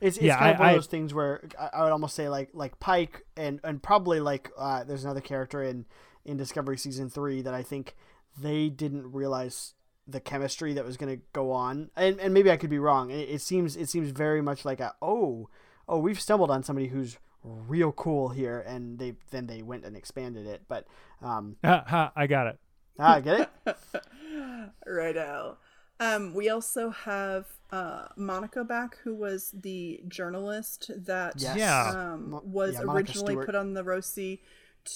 [0.00, 2.14] It's, it's Yeah, kind of I- one of those things where I, I would almost
[2.14, 5.84] say like like Pike and and probably like uh, there's another character in
[6.26, 7.96] in Discovery season three that I think
[8.38, 9.72] they didn't realize
[10.06, 13.10] the chemistry that was going to go on and, and maybe I could be wrong
[13.10, 15.48] it, it seems it seems very much like a oh
[15.88, 19.96] oh we've stumbled on somebody who's real cool here and they then they went and
[19.96, 20.86] expanded it but
[21.22, 22.58] um Ha, ha, I got it.
[23.00, 23.76] ah get it
[24.86, 25.58] Right out.
[25.98, 31.56] Um, we also have uh, Monica back, who was the journalist that Yes.
[31.56, 32.12] Yeah.
[32.12, 33.46] um, was yeah, originally Stewart.
[33.46, 34.42] put on the Rosie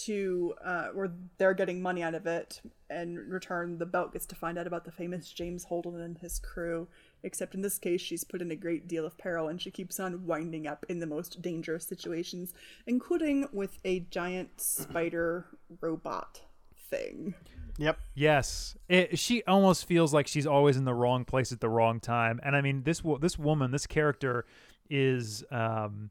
[0.05, 2.61] to uh, where they're getting money out of it.
[2.89, 6.19] And in return, the belt gets to find out about the famous James Holden and
[6.19, 6.89] his crew.
[7.23, 10.01] Except in this case, she's put in a great deal of peril, and she keeps
[10.01, 12.55] on winding up in the most dangerous situations,
[12.87, 15.47] including with a giant spider
[15.81, 16.41] robot
[16.89, 17.35] thing.
[17.79, 21.69] yep Yes, it, she almost feels like she's always in the wrong place at the
[21.69, 22.41] wrong time.
[22.43, 24.47] And I mean, this this woman, this character,
[24.89, 26.11] is um,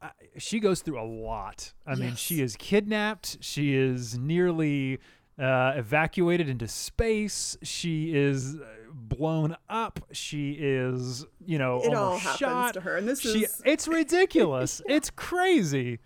[0.00, 1.72] uh, she goes through a lot.
[1.86, 3.38] I mean, she is kidnapped.
[3.40, 4.98] She is nearly
[5.38, 7.56] uh, evacuated into space.
[7.62, 10.00] She is uh, blown up.
[10.12, 12.74] She is, you know, It all happens shot.
[12.74, 14.80] to her, and this she, is it's ridiculous.
[14.86, 15.98] It's crazy.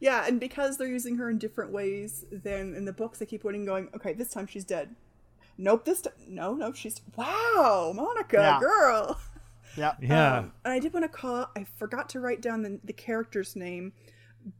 [0.00, 3.44] Yeah, and because they're using her in different ways than in the books, they keep
[3.44, 4.94] waiting, going, okay, this time she's dead.
[5.58, 8.60] nope, this time, no, no, she's wow, Monica, Yeah.
[8.60, 9.18] girl.
[9.76, 9.92] Yeah.
[10.00, 10.38] Yeah.
[10.38, 13.56] Um, and I did want to call I forgot to write down the, the character's
[13.56, 13.92] name,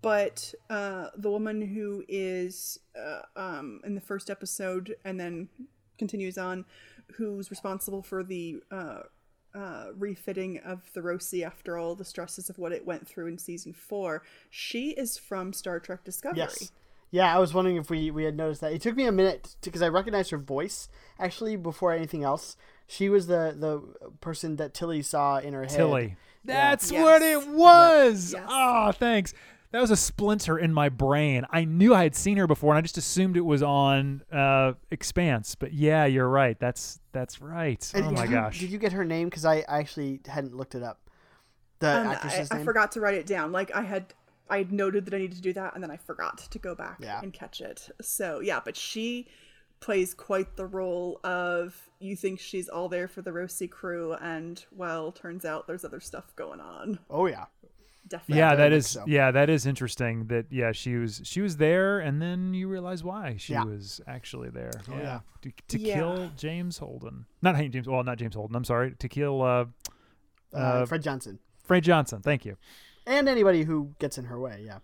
[0.02, 5.48] but uh, the woman who is uh, um, in the first episode and then
[5.98, 6.64] continues on,
[7.16, 9.00] who's responsible for the uh,
[9.55, 13.38] uh, refitting of the Rosie after all the stresses of what it went through in
[13.38, 16.38] season four, she is from Star Trek Discovery.
[16.38, 16.72] Yes.
[17.11, 18.72] Yeah, I was wondering if we, we had noticed that.
[18.72, 22.57] It took me a minute because I recognized her voice actually before anything else.
[22.87, 25.70] She was the the person that Tilly saw in her head.
[25.77, 26.16] Tilly.
[26.44, 27.03] That's Yes.
[27.03, 28.33] what it was.
[28.33, 28.44] Yes.
[28.49, 29.35] Oh, thanks.
[29.72, 31.44] That was a splinter in my brain.
[31.51, 34.75] I knew I had seen her before, and I just assumed it was on uh,
[34.92, 35.57] Expanse.
[35.57, 36.59] But yeah, you're right.
[36.59, 37.90] That's that's right.
[37.94, 38.61] And oh my you- gosh.
[38.61, 39.29] Did you get her name?
[39.29, 41.01] Because I I actually hadn't looked it up.
[41.81, 42.64] The Um, I, actress's I name.
[42.64, 43.51] forgot to write it down.
[43.53, 44.14] Like I had,
[44.49, 46.75] I had noted that I needed to do that, and then I forgot to go
[46.77, 47.20] back Yeah.
[47.22, 47.90] and catch it.
[48.01, 49.27] So yeah, but she
[49.87, 54.64] plays quite the role of you think she's all there for the Rosie crew, and
[54.72, 56.99] well, turns out there's other stuff going on.
[57.09, 57.44] Oh yeah.
[58.09, 58.38] Definitely.
[58.38, 59.05] yeah, very that much is so.
[59.07, 60.27] yeah, that is interesting.
[60.27, 63.64] That yeah, she was she was there, and then you realize why she Yeah.
[63.64, 64.70] was actually there.
[64.88, 65.20] yeah, yeah.
[65.42, 65.94] to, to Yeah.
[65.94, 67.88] kill James Holden, not James.
[67.88, 68.55] Well, not James Holden.
[68.57, 69.64] I'm sorry, to kill uh,
[70.53, 72.22] Uh, Uh, Fred Johnson Fred Johnson.
[72.22, 72.57] Thank you.
[73.07, 74.62] and anybody who gets in her way.
[74.64, 74.79] Yeah.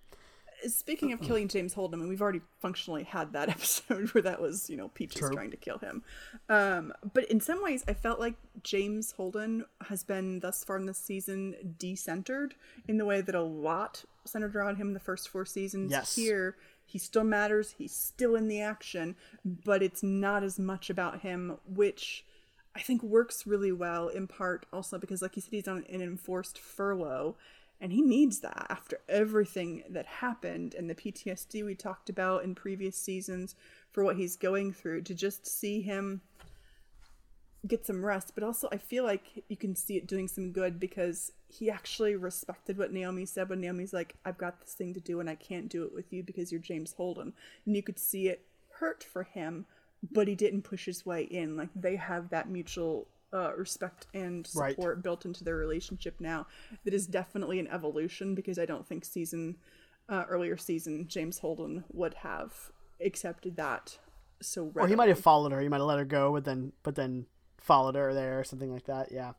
[0.67, 4.41] Speaking of killing James Holden, I mean, we've already functionally had that episode where that
[4.41, 5.31] was, you know, Peaches True.
[5.31, 6.03] trying to kill him.
[6.49, 10.87] Um, but in some ways, I felt like James Holden has been thus far in
[10.87, 12.53] this season decentered
[12.89, 15.91] in the way that a lot centered around him the first four seasons.
[15.91, 16.15] Yes.
[16.15, 17.75] Here, he still matters.
[17.79, 22.25] He's still in the action, but it's not as much about him, which
[22.75, 26.01] I think works really well in part also because, like you said, he's on an
[26.03, 27.37] enforced furlough
[27.83, 32.55] and he needs that after everything that happened and the PTSD we talked about in
[32.55, 33.55] previous seasons
[33.91, 36.23] for what he's going through to just see him
[37.67, 38.33] get some rest.
[38.35, 42.17] But also i feel like you can see it doing some good because he actually
[42.17, 45.35] respected what naomi said when naomi's like i've got this thing to do and i
[45.35, 47.35] can't do it with you because you're james holden.
[47.67, 48.47] And you could see it
[48.79, 49.67] hurt for him
[50.11, 51.57] but he didn't push his way in.
[51.57, 54.75] Like they have that mutual uh, respect and Right.
[54.75, 56.47] support built into their relationship now
[56.85, 59.57] that is definitely an evolution because i don't think season
[60.09, 62.71] uh, earlier season james holden would have
[63.05, 63.99] accepted that
[64.41, 64.85] so readily.
[64.85, 65.61] Or he might have followed her.
[65.61, 67.27] He might have let her go, but then but then
[67.59, 69.13] followed her there or something like that.
[69.13, 69.33] Yeah.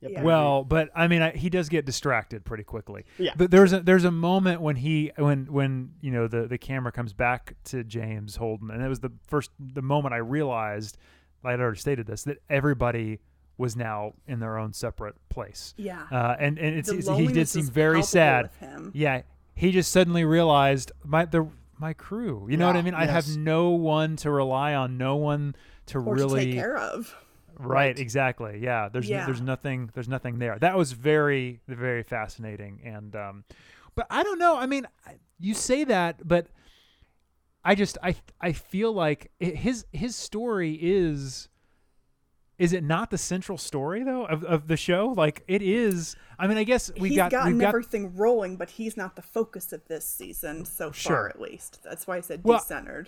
[0.00, 0.22] Yep, Yeah.
[0.22, 3.04] Well, but I mean, I, he does get distracted pretty quickly.
[3.18, 3.32] Yeah.
[3.36, 6.92] But there's a there's a moment when he when when you know the the camera
[6.92, 10.98] comes back to James Holden, and it was the first the moment I realized
[11.44, 13.20] I had already stated this that everybody
[13.56, 15.74] was now in their own separate place.
[15.76, 16.02] Yeah.
[16.10, 18.50] Uh, and and it's, it's he did seem very sad.
[18.92, 19.22] Yeah.
[19.54, 21.46] He just suddenly realized my the
[21.78, 22.46] my crew.
[22.50, 22.94] You know what I Yeah, mean?
[22.94, 25.54] I have no one to rely on, no one
[25.86, 27.14] to or really to take care of
[27.56, 28.58] Right, exactly.
[28.60, 29.26] Yeah, there's Yeah.
[29.26, 30.58] there's nothing there's nothing there.
[30.58, 33.44] That was very very fascinating and um
[33.94, 34.56] but I don't know.
[34.56, 34.88] I mean,
[35.38, 36.48] you say that, but
[37.64, 41.48] I just I I feel like his his story is
[42.58, 45.14] is it not the central story though of, of the show?
[45.16, 46.14] Like it is.
[46.38, 49.16] I mean, I guess we he's got gotten we've got everything rolling but he's not
[49.16, 51.16] the focus of this season so Sure.
[51.16, 53.06] far at least that's why i said Well, decentered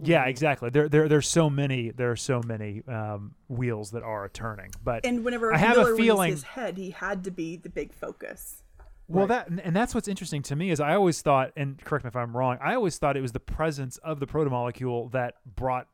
[0.00, 0.70] yeah, exactly.
[0.70, 4.72] There there there's so many there are so many um wheels that are turning.
[4.82, 7.68] But and whenever I have Miller a feeling his head he had to be the
[7.68, 8.63] big focus
[9.08, 12.04] Well, that and- and that's what's interesting to me is I always thought, and correct
[12.04, 15.34] me if I'm wrong, I always thought it was the presence of the protomolecule that
[15.56, 15.88] brought,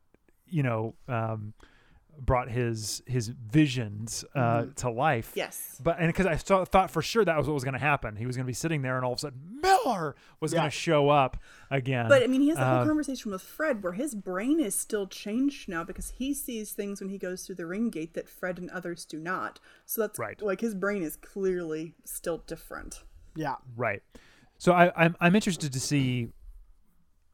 [0.46, 1.55] you know, um,
[2.20, 5.33] brought his his visions uh, to life.
[5.35, 7.80] yes But and because I saw, thought for sure that was what was going to
[7.80, 10.52] happen, he was going to be sitting there, and all of a sudden Miller was
[10.52, 10.61] Yeah.
[10.61, 11.37] going to show up
[11.70, 12.09] again.
[12.09, 14.74] But I mean, he has a whole Uh, conversation with Fred where his brain is
[14.74, 18.28] still changed now because he sees things when he goes through the ring gate that
[18.28, 19.59] Fred and others do not.
[19.87, 20.40] So that's Right.
[20.42, 23.02] like his brain is clearly still different.
[23.35, 23.56] Yeah.
[23.76, 24.02] right.
[24.59, 26.28] So I, I'm I'm interested to see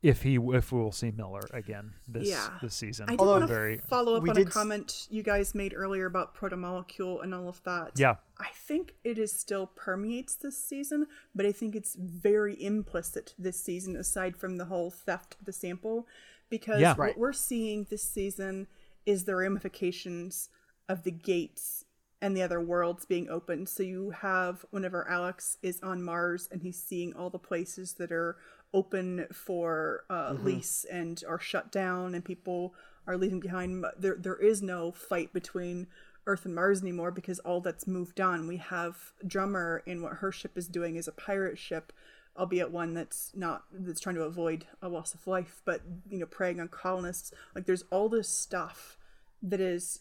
[0.07, 2.59] if he if we'll see Miller again this Yeah.
[2.63, 3.07] this season.
[3.09, 5.23] I did Although- want to very follow up we on a did s- comment you
[5.23, 7.93] guys made earlier about protomolecule and all of that.
[7.99, 8.17] yeah.
[8.39, 13.59] I think it is still permeates this season, but I think it's very implicit this
[13.63, 16.07] season, aside from the whole theft of the sample,
[16.49, 16.91] because Yeah.
[16.93, 17.19] what Right.
[17.19, 18.67] we're seeing this season
[19.05, 20.49] is the ramifications
[20.89, 21.85] of the gates
[22.23, 23.69] and the other worlds being opened.
[23.69, 28.11] So you have whenever Alex is on Mars and he's seeing all the places that
[28.11, 28.37] are
[28.77, 32.75] open for uh, lease and are shut down and people
[33.07, 33.85] are leaving behind.
[33.99, 35.87] There, there is no fight between
[36.27, 38.47] Earth and Mars anymore because all that's moved on.
[38.47, 41.91] We have Drummer in what her ship is doing is a pirate ship,
[42.37, 46.27] albeit one that's not that's trying to avoid a loss of life, but you know,
[46.27, 47.33] preying on colonists.
[47.55, 48.99] Like there's all this stuff
[49.43, 50.01] that is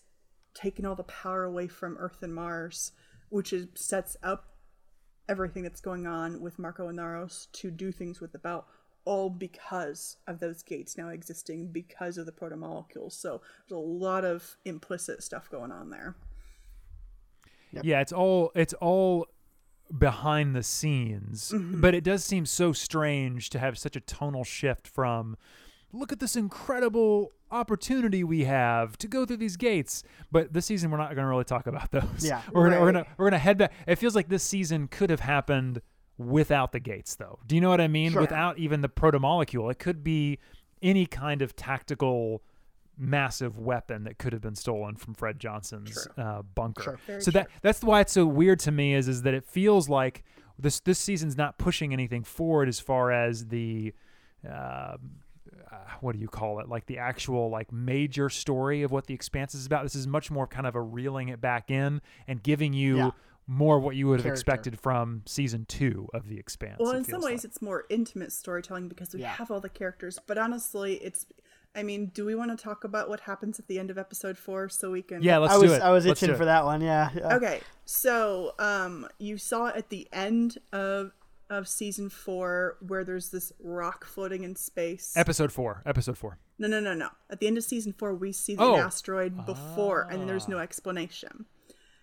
[0.53, 2.91] taking all the power away from Earth and Mars,
[3.29, 4.54] which is sets up
[5.27, 8.65] everything that's going on with Marco Inaros to do things with the belt,
[9.05, 13.13] all because of those gates now existing because of the protomolecules.
[13.13, 16.15] So there's a lot of implicit stuff going on there.
[17.81, 19.27] Yeah, it's all it's all
[19.97, 21.81] behind the scenes, mm-hmm.
[21.81, 25.37] but it does seem so strange to have such a tonal shift from
[25.91, 30.03] look at this incredible opportunity we have to go through these gates.
[30.31, 32.03] But this season we're not going to really talk about those.
[32.25, 33.73] Yeah, we're gonna, we're gonna we're gonna head back.
[33.87, 35.81] It feels like this season could have happened
[36.17, 37.39] without the gates, though.
[37.45, 38.11] Do you know what I mean?
[38.11, 38.21] Sure.
[38.21, 40.39] Without even the protomolecule, it could be
[40.81, 42.43] any kind of tactical
[42.97, 46.99] massive weapon that could have been stolen from Fred Johnson's uh, bunker.
[47.05, 47.21] Sure.
[47.21, 50.23] So that that's why it's so weird to me is is that it feels like
[50.57, 53.93] this this season's not pushing anything forward as far as the
[54.49, 54.97] uh,
[56.01, 59.53] what do you call it like the actual like major story of what the expanse
[59.55, 62.73] is about this is much more kind of a reeling it back in and giving
[62.73, 63.11] you Yeah.
[63.47, 67.21] more what you would have expected from season two of the expanse Well, in some
[67.21, 67.45] ways, like.
[67.45, 69.33] it's more intimate storytelling because we Yeah.
[69.33, 70.19] have all the characters.
[70.25, 71.25] But honestly, it's.
[71.77, 74.37] I mean, do we want to talk about what happens at the end of episode
[74.37, 75.21] four so we can?
[75.21, 76.79] yeah let's I do was it I was itching for that one.
[76.81, 77.09] Yeah.
[77.13, 77.35] yeah.
[77.35, 81.11] Okay, so um, you saw at the end of
[81.49, 85.13] of season four where there's this rock floating in space.
[85.15, 87.09] episode four episode four no, no, no, no.
[87.29, 88.77] At the end of season four, we see the Oh.
[88.77, 90.61] asteroid before, and there's no ah.
[90.61, 91.45] explanation.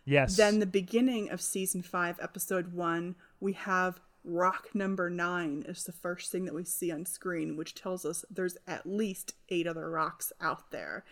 [0.04, 5.84] yes Then the beginning of season five, episode one, we have rock number nine is
[5.84, 9.66] the first thing that we see on screen, which tells us there's at least eight
[9.66, 11.04] other rocks out there.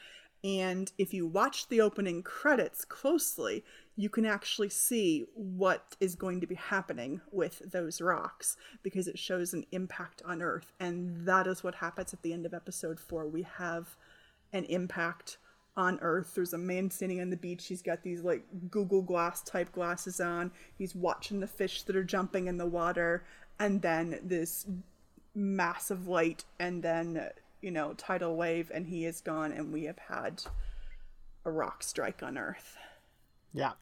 [0.42, 3.64] And if you watch the opening credits closely,
[3.96, 9.18] you can actually see what is going to be happening with those rocks because it
[9.18, 10.72] shows an impact on Earth.
[10.81, 13.26] And that is what happens at the end of episode four.
[13.26, 13.96] We have
[14.53, 15.37] an impact
[15.76, 16.33] on Earth.
[16.35, 17.66] There's a man standing on the beach.
[17.66, 20.50] He's got these like Google Glass type glasses on.
[20.76, 23.24] He's watching the fish that are jumping in the water,
[23.59, 24.66] and then this
[25.35, 29.99] massive light, and then you know tidal wave, and he is gone, and we have
[29.99, 30.42] had
[31.44, 32.77] a rock strike on Earth.
[33.53, 33.73] Yeah.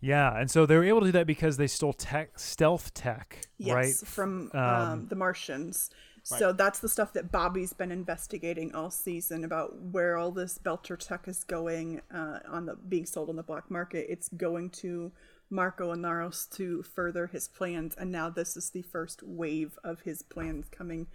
[0.00, 3.40] yeah and so they were able to do that because they stole tech stealth tech
[3.58, 5.90] Yes, right from um, Um, the Martians.
[6.22, 10.96] So that's the stuff that Bobby's been investigating all season about where all this Belter
[10.96, 14.06] tech is going uh, on the being sold on the black market.
[14.08, 15.10] It's going to
[15.48, 20.22] Marco Inaros to further his plans, and now this is the first wave of his
[20.22, 21.08] plans coming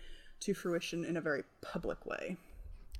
[0.45, 2.37] to fruition in a very public way.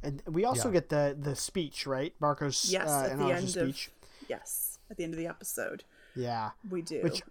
[0.03, 0.73] And we also Yeah.
[0.73, 2.13] get the the speech, right?
[2.19, 3.91] Marco's Yes, uh, at the Inaros' end of speech.
[4.27, 5.83] yes, at the end of the episode,
[6.15, 6.51] Yeah.
[6.69, 7.01] we do.
[7.01, 7.23] Which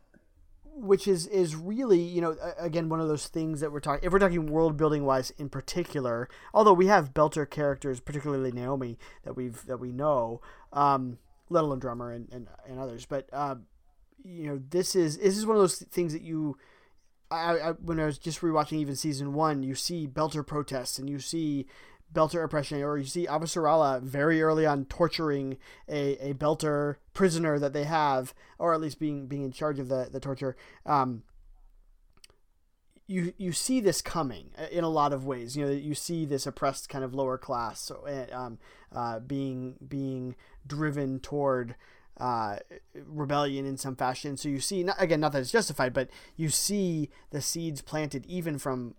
[0.77, 4.12] which is is really you know again one of those things that we're talking if
[4.12, 9.37] we're talking world building wise in particular although we have belter characters particularly naomi that
[9.37, 10.40] we've that we know
[10.72, 11.16] um
[11.48, 13.66] let alone drummer and and, and others but um
[14.24, 16.59] you know this is this is one of those things that you
[17.35, 21.09] I, I when I was just rewatching even season one, you see Belter protests and
[21.09, 21.66] you see
[22.12, 27.73] Belter oppression, or you see Avasarala very early on torturing a, a Belter prisoner that
[27.73, 30.57] they have, or at least being being in charge of the, the torture.
[30.87, 31.25] Um,
[33.07, 35.57] you you see this coming uh, in a lot of ways.
[35.57, 38.59] You know, you see this oppressed kind of lower class uh, um,
[38.94, 41.75] uh, being being driven toward
[42.18, 42.57] uh,
[42.94, 44.37] rebellion in some fashion.
[44.37, 48.24] So you see, not, again, not that it's justified, but you see the seeds planted
[48.27, 48.94] even from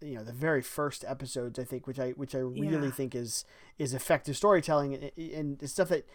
[0.00, 1.58] you know the very first episodes.
[1.58, 2.90] I think, which I which I really Yeah.
[2.90, 3.44] think is
[3.78, 6.06] is effective storytelling and, and stuff that.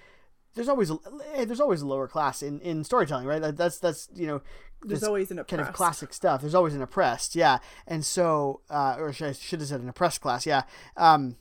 [0.55, 0.97] There's always a,
[1.35, 3.39] eh, there's always a lower class in, in storytelling, right?
[3.39, 4.41] That- That's that's you know
[4.83, 6.41] There's always an kind of classic stuff.
[6.41, 7.59] There's always an oppressed, yeah.
[7.85, 10.63] And so, uh, or should I should have said an oppressed class, yeah.
[10.97, 11.35] Um,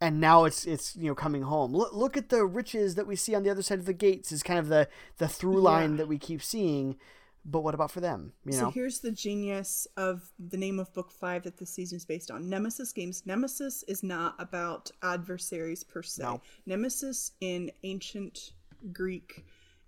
[0.00, 1.72] and now it's it's you know coming home.
[1.74, 4.32] Look look at the riches that we see on the other side of the gates
[4.32, 5.96] is kind of the the through line Yeah.
[5.98, 6.96] that we keep seeing.
[7.42, 8.34] But what about for them?
[8.44, 11.96] You So know, here's the genius of the name of book five that the season
[11.96, 12.50] is based on.
[12.50, 13.22] Nemesis Games.
[13.24, 16.22] Nemesis is not about adversaries per se.
[16.22, 16.42] No.
[16.66, 18.52] Nemesis in ancient
[18.92, 19.46] Greek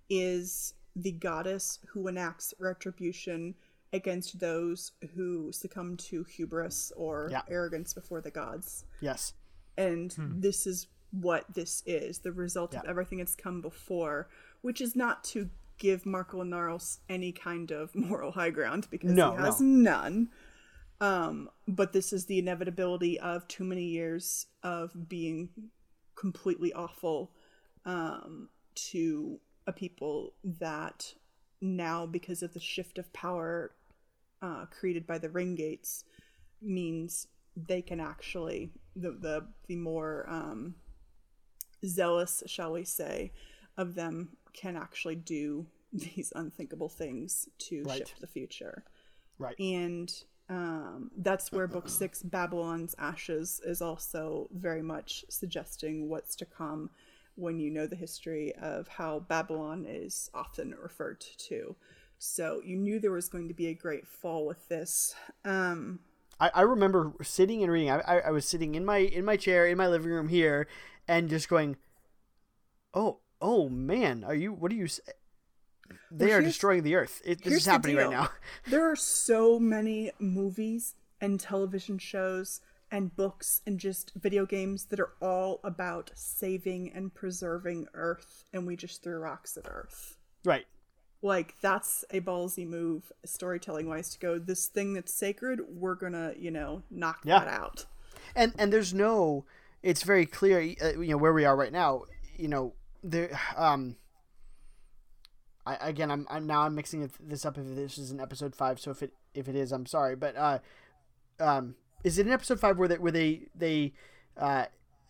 [0.09, 3.55] is the goddess who enacts retribution
[3.91, 7.43] against those who succumb to hubris or Yeah.
[7.47, 8.85] arrogance before the gods.
[8.99, 9.33] yes,
[9.77, 14.29] And this is what this is the result of everything that's come before,
[14.61, 19.35] which is not to give Marco Inaros any kind of moral high ground because No,
[19.35, 19.91] he has no.
[19.91, 20.29] none.
[21.01, 25.49] Um, but this is the inevitability of too many years of being
[26.15, 27.31] completely awful
[27.85, 31.13] um, to a people that
[31.61, 33.71] now, because of the shift of power
[34.41, 36.03] uh, created by the ring gates,
[36.61, 40.75] means they can actually the the the more um,
[41.85, 43.31] zealous, shall we say,
[43.77, 47.99] of them can actually do these unthinkable things to Right.
[47.99, 48.83] shift the future.
[49.37, 49.59] Right.
[49.59, 50.13] And
[50.49, 56.89] um, that's where book six, Babylon's Ashes, is also very much suggesting what's to come
[57.35, 61.75] when you know the history of how Babylon is often referred to.
[62.19, 65.15] So you knew there was going to be a great fall with this.
[65.43, 65.99] Um,
[66.43, 67.89] I, I remember sitting and reading.
[67.89, 70.67] I, I I was sitting in my in my chair in my living room here,
[71.07, 71.77] and just going,
[72.93, 74.51] "Oh, oh man, are you?
[74.51, 74.87] What are you?
[76.11, 77.21] They Well, are destroying the earth.
[77.23, 78.29] It, this is happening right now.
[78.67, 82.59] there are so many movies and television shows
[82.91, 88.67] and books and just video games that are all about saving and preserving Earth, and
[88.67, 90.17] we just threw rocks at Earth.
[90.45, 90.65] Right.
[91.23, 95.61] Like that's a ballsy move, storytelling wise, to go this thing that's sacred.
[95.69, 97.39] We're gonna, you know, knock Yeah.
[97.39, 97.85] that out.
[98.35, 99.45] and and there's no
[99.81, 102.03] it's very clear uh, you know where we are right now
[102.37, 103.95] you know there um
[105.65, 108.55] I, again I'm, I'm now i'm mixing it- this up if this is in episode
[108.55, 110.59] five so if it if it is i'm sorry but uh
[111.39, 113.93] um is it an episode five where they where they they
[114.37, 114.65] uh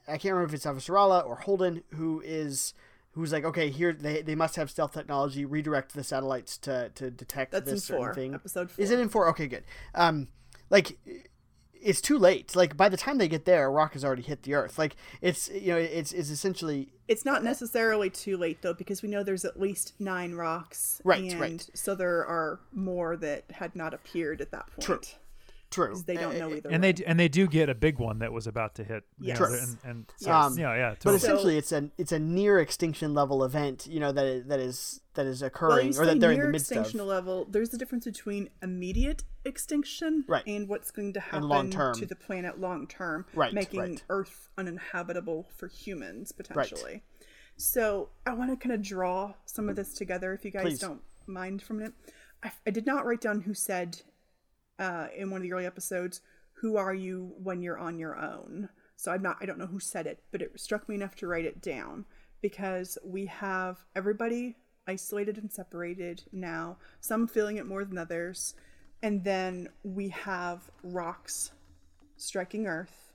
[0.08, 2.74] i can't remember if it's Avasarala or holden who is
[3.14, 7.10] who's like okay here they, they must have stealth technology redirect the satellites to to
[7.10, 8.84] detect That's this certain four, thing episode four.
[8.84, 9.28] is it in four?
[9.30, 9.64] Okay, good.
[9.96, 10.28] Um,
[10.70, 10.98] like
[11.84, 12.56] it's too late.
[12.56, 14.80] Like by the time they get there, a rock has already hit the earth.
[14.80, 19.10] Like it's you know it's it's essentially It's not necessarily too late though, because we
[19.10, 21.02] know there's at least nine rocks.
[21.04, 21.70] Right, and right.
[21.74, 24.82] So there are more that had not appeared at that point.
[24.82, 25.00] True.
[25.74, 25.96] True.
[26.06, 26.70] They don't Uh, know either.
[26.70, 26.92] and way.
[26.94, 29.04] they and they do get a big one that was about to hit.
[29.20, 29.40] Yes.
[29.40, 29.58] know, True.
[29.60, 33.44] and, and so, Um, yeah, yeah, But essentially, it's a it's a near extinction level
[33.44, 33.88] event.
[33.88, 36.46] You know that is, that is that is occurring, you or that they're in near
[36.48, 37.08] the midst extinction of.
[37.08, 37.46] level.
[37.50, 40.44] There's a difference between immediate extinction Right.
[40.48, 44.04] and what's going to happen to the planet long term, Right, making right.
[44.10, 46.92] Earth uninhabitable for humans potentially.
[46.94, 47.04] Right.
[47.58, 50.80] So I want to kind of draw some of this together, if you guys Please.
[50.80, 51.94] don't mind for a minute.
[52.44, 54.02] I, I did not write down who said
[54.80, 56.22] uh, in one of the early episodes,
[56.62, 59.38] "Who are you when you're on your own?" So I'm not.
[59.42, 62.06] I don't know who said it, but it struck me enough to write it down
[62.42, 64.56] because we have everybody
[64.88, 66.78] isolated and separated now.
[67.00, 68.56] Some feeling it more than others,
[69.02, 71.52] and then we have rocks
[72.18, 73.14] striking Earth,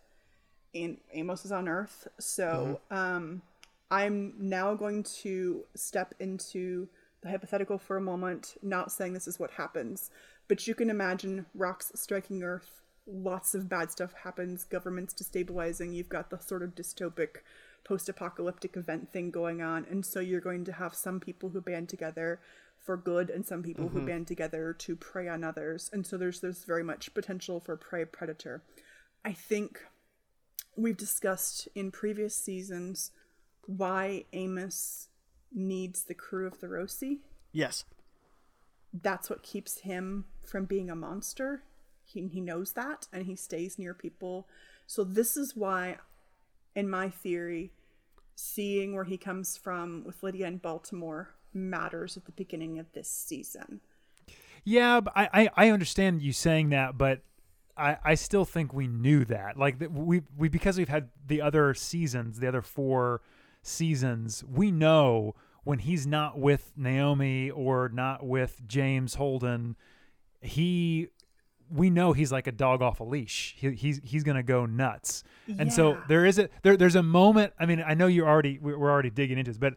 [0.74, 2.08] and Amos is on Earth.
[2.18, 3.42] So um,
[3.90, 6.88] I'm now going to step into
[7.22, 10.10] the hypothetical for a moment, not saying this is what happens,
[10.48, 12.82] but you can imagine rocks striking Earth.
[13.06, 15.94] Lots of bad stuff happens, governments destabilizing.
[15.94, 17.38] You've got the sort of dystopic
[17.84, 19.86] post apocalyptic event thing going on.
[19.90, 22.40] And so you're going to have some people who band together
[22.78, 24.06] for good and some people who mm-hmm.
[24.06, 25.90] band together to prey on others.
[25.92, 28.62] And so there's there's very much potential for prey predator.
[29.24, 29.80] I think
[30.76, 33.10] we've discussed in previous seasons
[33.66, 35.08] why Amos
[35.52, 37.18] needs the crew of the Rosi.
[37.52, 37.84] Yes.
[39.02, 41.62] That's what keeps him from being a monster.
[42.04, 44.46] He, he knows that and he stays near people.
[44.86, 45.98] So, this is why,
[46.74, 47.72] in my theory,
[48.34, 53.08] seeing where he comes from with Lydia in Baltimore matters at the beginning of this
[53.08, 53.80] season.
[54.64, 57.22] Yeah, I, I, I understand you saying that, but
[57.76, 59.56] I, I still think we knew that.
[59.56, 63.22] Like we we because we've had the other seasons, the other four
[63.62, 65.34] seasons, we know
[65.64, 69.76] when he's not with Naomi or not with James Holden,
[70.40, 71.08] he
[71.70, 73.54] we know he's like a dog off a leash.
[73.58, 75.24] He, he's he's gonna go nuts.
[75.58, 77.52] And so there is a there there's a moment.
[77.58, 79.74] I mean, I know you're already we're we're already digging into this, but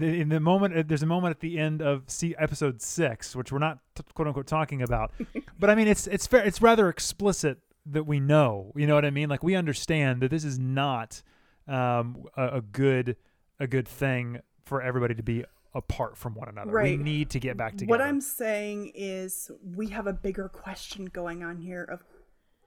[0.00, 3.58] in the moment there's a moment at the end of see episode six which we're
[3.58, 5.12] not t- quote unquote talking about
[5.58, 9.04] but i mean it's it's fair it's rather explicit that we know you know what
[9.04, 11.22] i mean like we understand that this is not
[11.68, 13.16] um, a, a good
[13.60, 14.40] a good thing
[14.72, 15.44] for everybody to be
[15.74, 19.88] apart from one another we need to get back together What I'm saying is, we
[19.88, 22.02] have a bigger question going on here of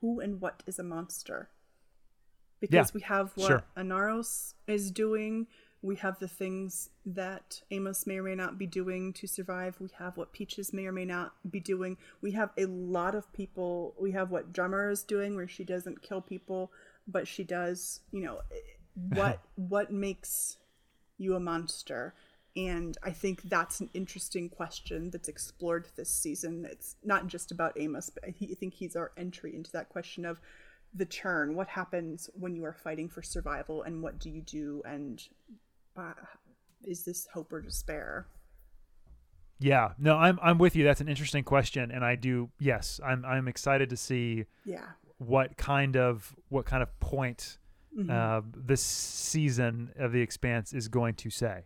[0.02, 1.50] who and what is a monster.
[2.60, 3.64] Because Yeah, we have what sure.
[3.76, 5.48] Inaros is doing,
[5.82, 9.90] we have the things that Amos may or may not be doing to survive, we
[9.98, 11.98] have what Peaches may or may not be doing.
[12.22, 13.96] We have a lot of people.
[14.00, 16.72] We have what Drummer is doing, where she doesn't kill people,
[17.08, 18.42] but she does, you know,
[18.94, 20.58] what what makes
[21.18, 22.14] you a monster?
[22.58, 26.66] And I think that's an interesting question that's explored this season.
[26.70, 29.90] It's not just about Amos, but I thi- I think he's our entry into that
[29.90, 30.40] question of
[30.94, 31.56] the churn.
[31.56, 34.82] What happens when you are fighting for survival, and what do you do?
[34.86, 35.22] And
[35.98, 36.14] uh,
[36.84, 38.28] is this hope or despair?
[39.58, 43.24] yeah no i'm i'm with you that's an interesting question and i do yes i'm
[43.24, 44.84] i'm excited to see Yeah.
[45.18, 47.58] what kind of what kind of point
[48.10, 51.64] uh, this season of The Expanse is going to say,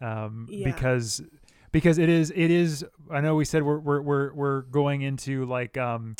[0.00, 0.64] um, Yeah.
[0.70, 1.22] because
[1.72, 2.84] because it is it is.
[3.10, 6.16] I know we said we're we're we're, we're going into like um,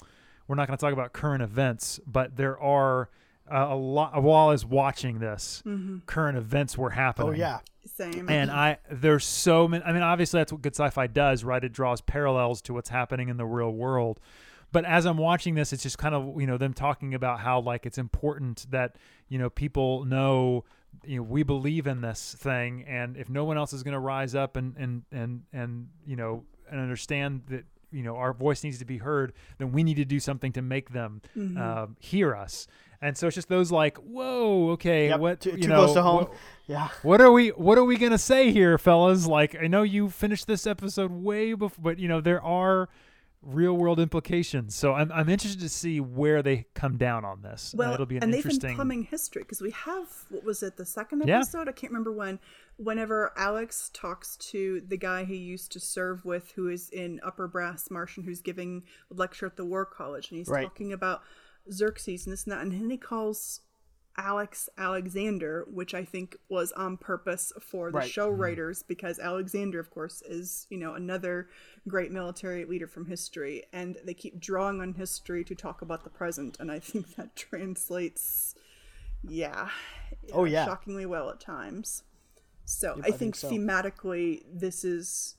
[0.46, 3.08] we're not going to talk about current events, but there are
[3.50, 4.22] uh, a lot.
[4.22, 5.62] While I was watching this,
[6.06, 7.30] current events were happening.
[7.30, 7.60] Oh yeah.
[7.96, 8.28] Same.
[8.28, 9.82] And I there's so many.
[9.82, 11.64] I mean, obviously that's what good sci-fi does, right?
[11.64, 14.20] It draws parallels to what's happening in the real world.
[14.72, 17.60] But as I'm watching this, it's just kind of you know them talking about how
[17.60, 18.96] like it's important that
[19.28, 20.64] you know people know
[21.04, 23.98] you know we believe in this thing, and if no one else is going to
[24.00, 28.62] rise up and and and and you know and understand that you know our voice
[28.62, 32.34] needs to be heard, then we need to do something to make them um, hear
[32.36, 32.66] us.
[33.00, 35.94] And so it's just those like, whoa, okay, Yep, what too, you too know, close
[35.94, 36.16] to home.
[36.24, 36.34] what-
[36.66, 36.88] yeah.
[37.02, 40.46] what are we what are we gonna say here fellas like i know you finished
[40.46, 42.90] this episode way before but you know there are
[43.40, 47.72] real world implications so i'm, I'm interested to see where they come down on this
[47.72, 50.62] Uh, well, it'll be an and they've been plumbing history because we have what was
[50.62, 51.36] it the second Yeah.
[51.38, 51.68] episode?
[51.68, 52.40] I can't remember when.
[52.76, 57.48] Whenever Alex talks to the guy he used to serve with, who is in Upper
[57.48, 60.64] Brass Martian, who's giving a lecture at the War College, and he's Right.
[60.64, 61.22] talking about
[61.72, 63.60] Xerxes and this and that, and then he calls
[64.18, 68.10] Alex Alexander, which I think was on purpose for the Right.
[68.10, 71.48] show writers because Alexander, of course, is you know another
[71.86, 76.10] great military leader from history, and they keep drawing on history to talk about the
[76.10, 78.54] present, and I think that translates,
[79.22, 79.70] yeah,
[80.32, 80.64] Oh, yeah.
[80.66, 82.02] shockingly well at times.
[82.64, 83.50] So Yep, I, I think, think so.
[83.50, 85.36] thematically, this is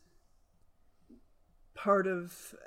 [1.75, 2.65] part of uh,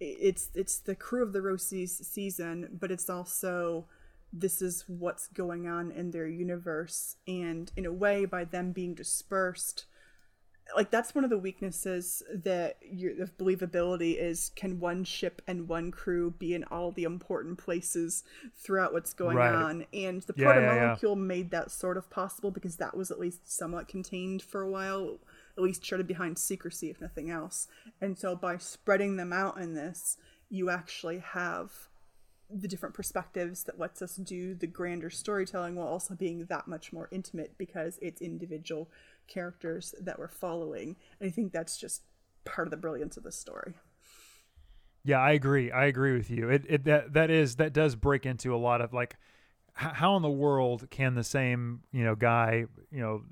[0.00, 3.86] it's it's the crew of the Rosie's season, but it's also
[4.32, 8.94] this is what's going on in their universe, and in a way, by them being
[8.94, 9.86] dispersed,
[10.76, 15.66] like that's one of the weaknesses that your of believability is can one ship and
[15.66, 18.22] one crew be in all the important places
[18.54, 19.54] throughout what's going Right.
[19.54, 20.84] on and the Yeah, proto yeah, yeah.
[20.84, 24.68] molecule made that sort of possible because that was at least somewhat contained for a
[24.70, 25.18] while
[25.56, 27.66] at least shrouded behind secrecy if nothing else
[28.02, 30.18] and so by spreading them out in this
[30.50, 31.88] you actually have
[32.50, 36.92] the different perspectives that lets us do the grander storytelling while also being that much
[36.92, 38.88] more intimate because it's individual
[39.26, 40.96] characters that we're following.
[41.20, 42.02] And I think that's just
[42.44, 43.74] part of the brilliance of the story.
[45.04, 48.26] yeah i agree i agree with you it, it that that is that does break
[48.26, 49.16] into a lot of like
[49.74, 53.22] how in the world can the same you know guy you know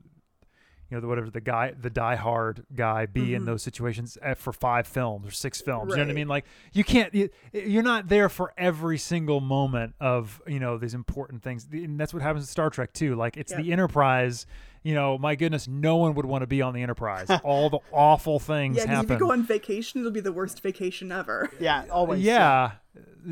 [0.91, 4.53] you know the whatever the guy the diehard guy be in those situations eh, for
[4.53, 7.82] five films or six films you know what i mean like you can't you, you're
[7.82, 12.22] not there for every single moment of you know these important things and that's what
[12.22, 14.47] happens in star trek too like it's the enterprise
[14.82, 17.80] you know my goodness no one would want to be on the enterprise all the
[17.93, 21.51] awful things Yeah, because if you go on vacation, it'll be the worst vacation ever.
[21.61, 21.84] Yeah.
[21.91, 22.20] Always.
[22.22, 22.72] yeah,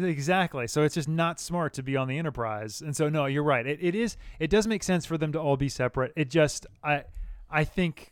[0.03, 0.67] exactly.
[0.67, 2.81] So it's just not smart to be on the Enterprise.
[2.81, 3.67] And so no, you're right.
[3.67, 4.17] It, it is.
[4.39, 6.13] It does make sense for them to all be separate.
[6.17, 7.05] It just I
[7.55, 8.11] I think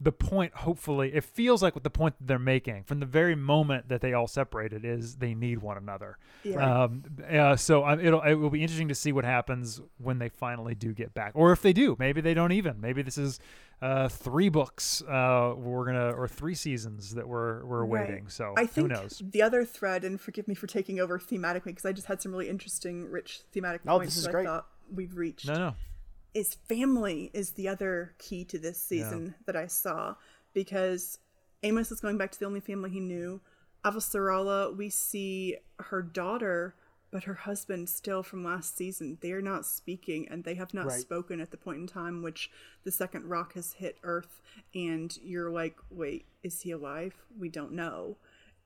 [0.00, 3.34] the point hopefully it feels like what the point that they're making from the very
[3.34, 6.82] moment that they all separated is they need one another Yeah.
[6.84, 10.28] um uh, so um, it'll it will be interesting to see what happens when they
[10.28, 13.40] finally do get back or if they do maybe they don't even maybe this is
[13.82, 18.06] uh three books uh we're gonna or three seasons that we're we're Right.
[18.08, 21.18] waiting so I think who knows the other thread, and forgive me for taking over
[21.18, 24.30] thematically, because I just had some really interesting, rich thematic No, points this is that
[24.32, 24.46] great.
[24.46, 25.48] I thought we've reached.
[25.48, 25.74] no no
[26.34, 30.14] is family is the other key to this season that I saw
[30.54, 31.18] because
[31.62, 33.40] Amos is going back to the only family he knew.
[33.84, 36.74] Avasarala, we see her daughter,
[37.10, 39.18] but her husband still from last season.
[39.20, 41.00] They are not speaking and they have not Right.
[41.00, 42.50] spoken at the point in time which
[42.84, 44.40] the second rock has hit Earth.
[44.74, 47.14] And you're like, wait, is he alive?
[47.38, 48.18] We don't know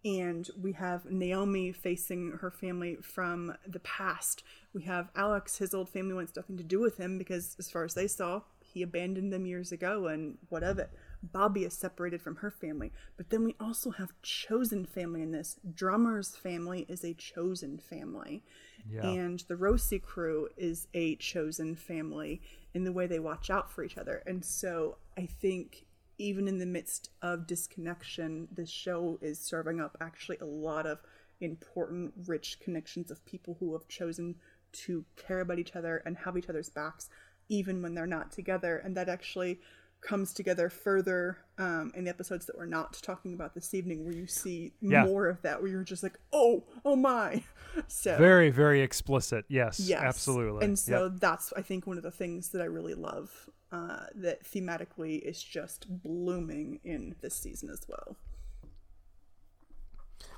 [0.05, 4.43] and we have Naomi facing her family from the past.
[4.75, 7.85] We have Alex, his old family wants nothing to do with him because, as far
[7.85, 10.91] as they saw, he abandoned them years ago and what of it.
[11.23, 12.91] Bobby is separated from her family.
[13.17, 15.57] But then we also have chosen family in this.
[15.75, 18.43] Drummer's family is a chosen family.
[18.91, 19.07] Yeah.
[19.07, 22.43] And the Rosie crew is a chosen family
[22.75, 24.23] in the way they watch out for each other.
[24.27, 25.85] And so I think
[26.23, 31.01] even in the midst of disconnection, this show is serving up actually a lot of
[31.41, 34.37] important, rich connections of people who have chosen
[34.73, 37.11] to care about each other and have each other's backs,
[37.49, 38.79] even when they're not together.
[38.79, 39.61] And that actually
[40.01, 44.15] comes together further um, in the episodes that we're not talking about this evening, where
[44.15, 45.05] you see Yeah.
[45.05, 47.43] more of that, where you're just like, oh, oh my.
[47.89, 50.03] So very very explicit yes, Yes.
[50.03, 51.21] absolutely And so Yep.
[51.21, 55.43] that's I think one of the things that I really love uh, that thematically is
[55.43, 58.17] just blooming in this season as well.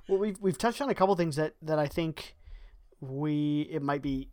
[0.09, 2.37] Well, we've we've touched on a couple things that that I think
[3.01, 4.28] we it might be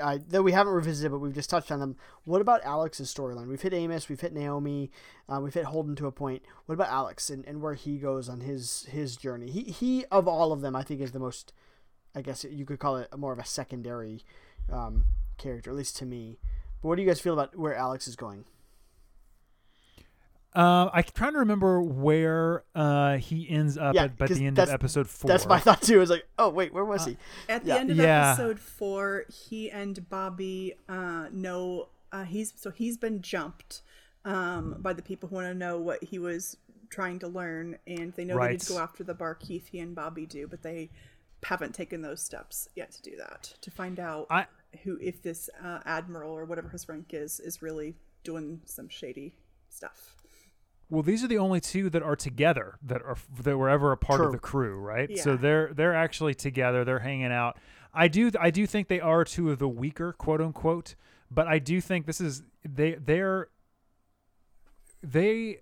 [0.00, 1.96] uh, that we haven't revisited, but we've just touched on them.
[2.24, 3.48] What about Alex's storyline?
[3.48, 4.90] We've hit Amos, we've hit Naomi,
[5.28, 6.42] uh, we've hit Holden to a point.
[6.66, 9.50] What about Alex and, and where he goes on his his journey?
[9.50, 11.52] He he of all of them, I think is the most.
[12.14, 14.24] I guess you could call it more of a secondary
[14.72, 15.04] um,
[15.36, 16.38] character, at least to me.
[16.82, 18.44] But what do you guys feel about where Alex is going?
[20.56, 24.46] Uh, I'm trying to remember where uh, he ends up Yeah, at, by 'cause the
[24.46, 25.28] end of episode four.
[25.28, 25.96] That's my thought too.
[25.96, 27.16] I was like, oh wait, where was he?
[27.48, 27.76] At the Yeah.
[27.76, 28.30] end of Yeah.
[28.32, 33.82] episode four, he and Bobby uh, know uh, he's so he's been jumped
[34.24, 36.56] um, by the people who want to know what he was
[36.88, 39.78] trying to learn, and they know they need to go after the bar Keith he
[39.80, 40.88] and Bobby do, but they
[41.44, 44.46] haven't taken those steps yet to do that to find out I-
[44.84, 49.34] who if this uh, admiral or whatever his rank is is really doing some shady
[49.68, 50.14] stuff.
[50.90, 53.96] Well, these are the only two that are together that are that were ever a
[53.96, 54.26] part True.
[54.26, 55.18] of the crew, right?
[55.18, 56.84] So they're they're actually together.
[56.84, 57.58] They're hanging out.
[57.92, 60.94] I do I do think they are two of the weaker, quote unquote.
[61.30, 63.48] But I do think this is they they're
[65.02, 65.58] they.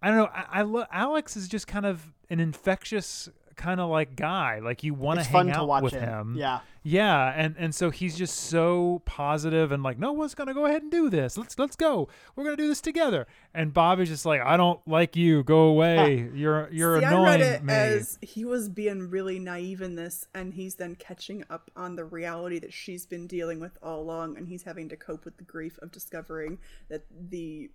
[0.00, 0.30] I don't know.
[0.32, 4.60] I, I lo- Alex is just kind of an infectious kind of like guy.
[4.60, 6.02] Like you want to hang out with him.
[6.02, 6.34] him.
[6.36, 6.60] Yeah.
[6.88, 10.82] Yeah, and and so he's just so positive and like, no one's gonna go ahead
[10.82, 11.36] and do this.
[11.36, 12.06] Let's let's go.
[12.36, 13.26] We're gonna do this together.
[13.52, 15.42] And Bobby's just like, I don't like you.
[15.42, 16.30] Go away.
[16.32, 17.72] You're you're See, annoying I read it me.
[17.72, 22.04] as he was being really naive in this, and he's then catching up on the
[22.04, 25.44] reality that she's been dealing with all along, and he's having to cope with the
[25.44, 27.68] grief of discovering that the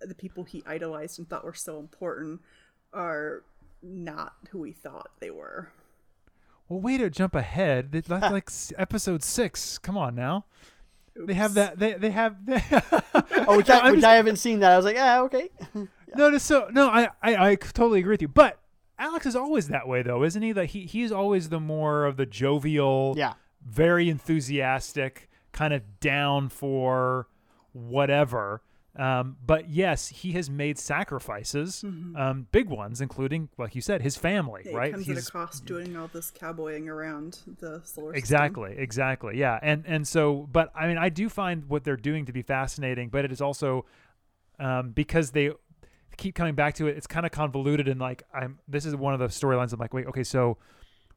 [0.00, 2.40] the people he idolized and thought were so important
[2.92, 3.42] are
[3.82, 5.70] not who we thought they were.
[6.68, 7.92] well, way to jump ahead.
[7.92, 9.78] That's like, like episode six.
[9.78, 10.44] Come on now.
[11.16, 11.78] They have that.
[11.78, 12.44] They they have.
[12.46, 12.62] They,
[13.48, 14.72] Oh, which, I, which just- I haven't seen that.
[14.72, 15.48] I was like, ah, okay.
[16.16, 18.26] No, no, so no, I, I I totally agree with you.
[18.28, 18.58] But
[18.98, 20.52] Alex is always that way, though, isn't he?
[20.52, 23.34] Like he he's always the more of the jovial, Yeah.
[23.64, 27.28] very enthusiastic, kind of down for
[27.72, 28.62] whatever.
[28.96, 34.16] Um, but yes, he has made sacrifices, um, big ones, including, like you said, his
[34.16, 34.62] family.
[34.64, 34.92] It right?
[34.92, 38.14] comes He's at a cost doing all this cowboying around the solar system.
[38.14, 39.38] Exactly, exactly.
[39.38, 39.58] Yeah.
[39.62, 43.10] And and so but I mean I do find what they're doing to be fascinating,
[43.10, 43.86] but it is also
[44.58, 45.52] um, because they
[46.16, 49.14] keep coming back to it, it's kind of convoluted and like I'm this is one
[49.14, 50.58] of the storylines I'm like, wait, okay, so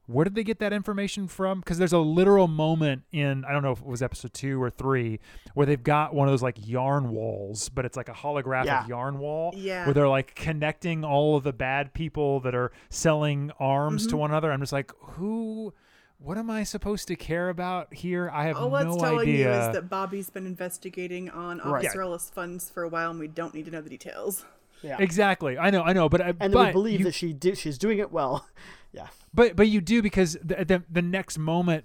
[0.06, 1.60] where did they get that information from?
[1.60, 4.68] Because there's a literal moment in I don't know if it was episode two or
[4.70, 5.18] three
[5.54, 8.86] where they've got one of those like yarn walls, but it's like a holographic Yeah.
[8.86, 9.86] yarn wall Yeah.
[9.86, 14.10] where they're like connecting all of the bad people that are selling arms Mm-hmm.
[14.10, 14.52] to one another.
[14.52, 15.72] I'm just like, who?
[16.18, 18.30] What am I supposed to care about here?
[18.32, 19.52] I have All that's no telling idea.
[19.62, 21.84] you is that Bobby's been investigating on Right.
[21.84, 24.44] Officer Ellis funds for a while, and we don't need to know the details.
[24.80, 24.96] Yeah.
[25.00, 25.58] exactly.
[25.58, 25.82] I know.
[25.82, 26.08] I know.
[26.08, 28.46] But I, And but we believe you, that she do, she's doing it well.
[28.94, 29.08] Yeah.
[29.34, 31.84] But but you do because the, the the next moment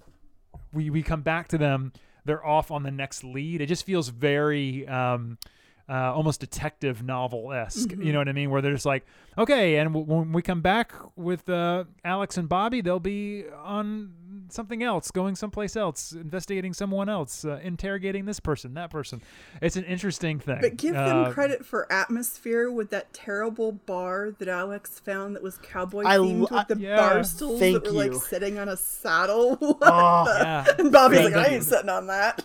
[0.71, 1.91] we we come back to them,
[2.25, 3.61] they're off on the next lead.
[3.61, 5.37] It just feels very um,
[5.89, 7.89] uh, almost detective novel esque.
[7.89, 8.03] Mm-hmm.
[8.03, 8.51] You know what I mean?
[8.51, 9.05] Where they're just like,
[9.37, 14.13] okay, and w- when we come back with uh, Alex and Bobby, they'll be on
[14.53, 19.21] something else, going someplace else, investigating someone else, uh, interrogating this person, that person.
[19.61, 20.59] It's an interesting thing.
[20.61, 25.43] But give Uh, them credit for atmosphere with that terrible bar that Alex found that
[25.43, 26.95] was cowboy themed lo- with the Yeah.
[26.97, 29.57] bar stools Thank that were like sitting on a saddle.
[29.61, 30.65] Oh, Yeah.
[30.77, 32.43] and Bobby's Thank like, I ain't sitting on that.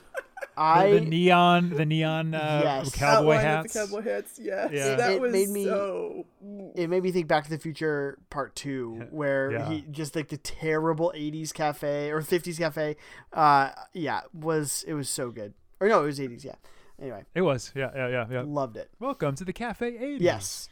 [0.56, 2.94] I the neon, the neon uh, Yes.
[2.94, 3.62] cowboy hats.
[3.64, 4.70] With the cowboy hats, yes.
[4.72, 4.94] Yeah.
[4.96, 6.26] That It was made me- so.
[6.74, 9.68] it made me think Back to the Future Part Two, where Yeah.
[9.70, 12.96] he just like the terrible '80s cafe or '50s cafe.
[13.32, 15.54] Uh, yeah, was it was so good.
[15.80, 16.44] Or no, it was '80s.
[16.44, 16.54] Yeah.
[17.00, 18.42] Anyway, It was, yeah, yeah, yeah, yeah.
[18.46, 18.88] loved it.
[19.00, 20.20] Welcome to the Cafe 80s.
[20.20, 20.68] Yes,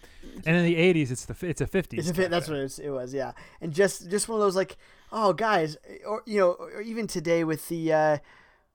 [0.46, 1.98] And in the 80s, it's the it's a 50s.
[1.98, 2.30] it's a fit.
[2.30, 3.12] That's what it was, it was.
[3.12, 4.76] Yeah, and just just one of those like,
[5.10, 5.76] oh guys,
[6.06, 7.92] or you know, or even today with the.
[7.92, 8.18] Uh,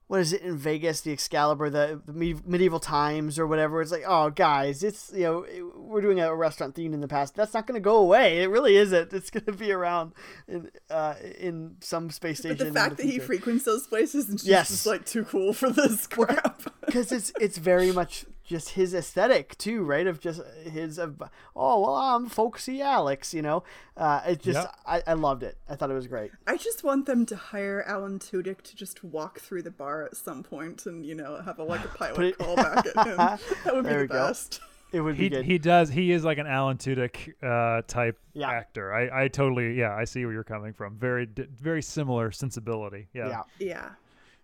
[0.07, 1.01] what is it in Vegas?
[1.01, 2.13] The Excalibur, the, the
[2.45, 3.81] medieval times or whatever.
[3.81, 5.45] It's like, oh, guys, it's you know,
[5.75, 7.35] we're doing a restaurant theme in the past.
[7.35, 8.41] That's not going to go away.
[8.41, 9.11] It really isn't.
[9.13, 10.13] It's going to be around
[10.47, 12.57] in uh, in some space station.
[12.57, 14.69] But the fact that he frequents those places and she's Yes.
[14.69, 16.63] just like too cool for this crap.
[16.85, 20.07] because it's it's very much just his aesthetic too, right?
[20.07, 21.21] Of just his of
[21.55, 23.63] oh well, I'm folksy Alex, you know.
[23.95, 24.75] Uh, it just Yep.
[24.87, 25.57] I, I loved it.
[25.69, 26.31] I thought it was great.
[26.47, 30.15] I just want them to hire Alan Tudyk to just walk through the bar at
[30.15, 33.17] some point and you know have a like a pilot it- call back at him.
[33.65, 34.13] That would be the we go.
[34.27, 34.61] best.
[34.93, 35.43] It would be He, good.
[35.45, 35.89] he does.
[35.89, 38.49] He is like an Alan Tudyk uh, type Yeah.
[38.49, 38.93] actor.
[38.93, 40.95] I, I totally, yeah, I see where you're coming from.
[40.97, 43.09] Very, very similar sensibility.
[43.13, 43.27] Yeah.
[43.27, 43.43] yeah.
[43.59, 43.89] Yeah,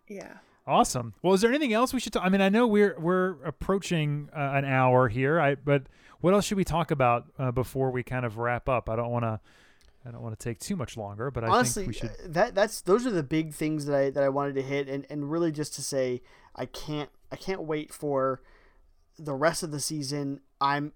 [0.09, 0.33] yeah.
[0.65, 1.13] Awesome.
[1.21, 2.23] Well, is there anything else we should talk?
[2.25, 5.39] I mean, I know we're we're approaching uh, an hour here.
[5.39, 5.83] I but
[6.21, 8.89] what else should we talk about uh, before we kind of wrap up?
[8.89, 9.39] I don't want to.
[10.05, 12.09] I don't want to take too much longer, but I honestly, think we should.
[12.09, 14.87] uh, that that's those are the big things that I that I wanted to hit,
[14.87, 16.21] and and really just to say
[16.55, 18.41] I can't I can't wait for
[19.19, 20.39] the rest of the season.
[20.61, 20.93] I'm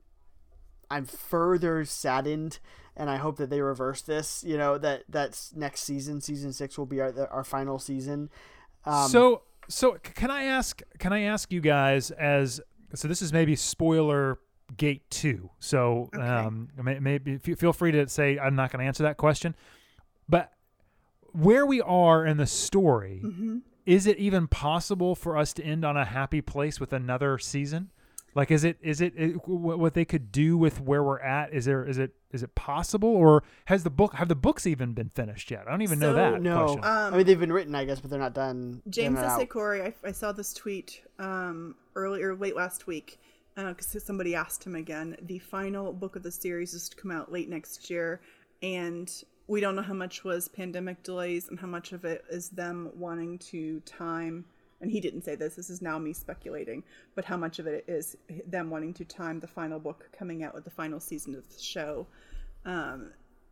[0.90, 2.60] I'm further saddened,
[2.96, 4.46] and I hope that they reverse this.
[4.48, 8.30] You know that that's next season, season six will be our our final season.
[8.86, 12.62] Um, so so can I ask can I ask you guys as
[12.94, 14.40] so this is maybe spoiler
[14.76, 15.50] gate 2.
[15.60, 16.22] So Okay.
[16.26, 19.56] um maybe feel free to say I'm not going to answer that question.
[20.30, 20.52] But
[21.32, 23.58] where we are in the story, Mm-hmm.
[23.86, 27.92] is it even possible for us to end on a happy place with another season?
[28.38, 31.52] Like is it is it, it wh- what they could do with where we're at?
[31.56, 34.94] Is there is it is it possible or has the book have the books even
[34.94, 35.64] been finished yet?
[35.68, 36.74] I don't even know that no.
[36.76, 38.84] Um, I mean they've been written, I guess, but they're not done.
[38.90, 39.42] James not S.
[39.42, 39.46] A.
[39.48, 43.20] Corey, I, I saw this tweet um, earlier, late last week,
[43.56, 45.18] because somebody asked him again.
[45.20, 48.22] The final book of the series is to come out late next year,
[48.62, 49.12] and
[49.48, 52.92] we don't know how much was pandemic delays and how much of it is them
[52.94, 54.46] wanting to time.
[54.82, 55.56] And he didn't say this.
[55.56, 56.84] This is now me speculating,
[57.16, 58.16] but how much of it is
[58.46, 61.60] them wanting to time the final book coming out with the final season of the
[61.60, 62.08] show.
[62.66, 63.12] Um,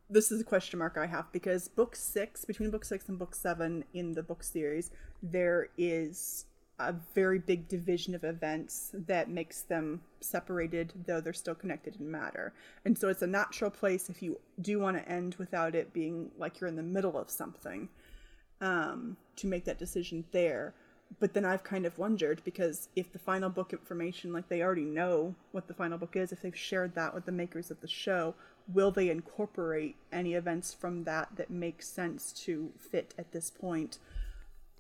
[0.10, 3.34] this is a question mark I have because book six, between book six and book
[3.34, 4.92] seven in the book series,
[5.24, 6.46] there is
[6.78, 12.12] a very big division of events that makes them separated, though they're still connected in
[12.12, 12.54] matter.
[12.84, 16.32] And so it's a natural place if you do want to end without it being
[16.38, 17.88] like you're in the middle of something
[18.62, 20.74] um, to make that decision there.
[21.20, 24.84] But then I've kind of wondered because if the final book information, like they already
[24.84, 27.88] know what the final book is, if they've shared that with the makers of the
[27.88, 28.36] show,
[28.74, 34.00] will they incorporate any events from that that make sense to fit at this point?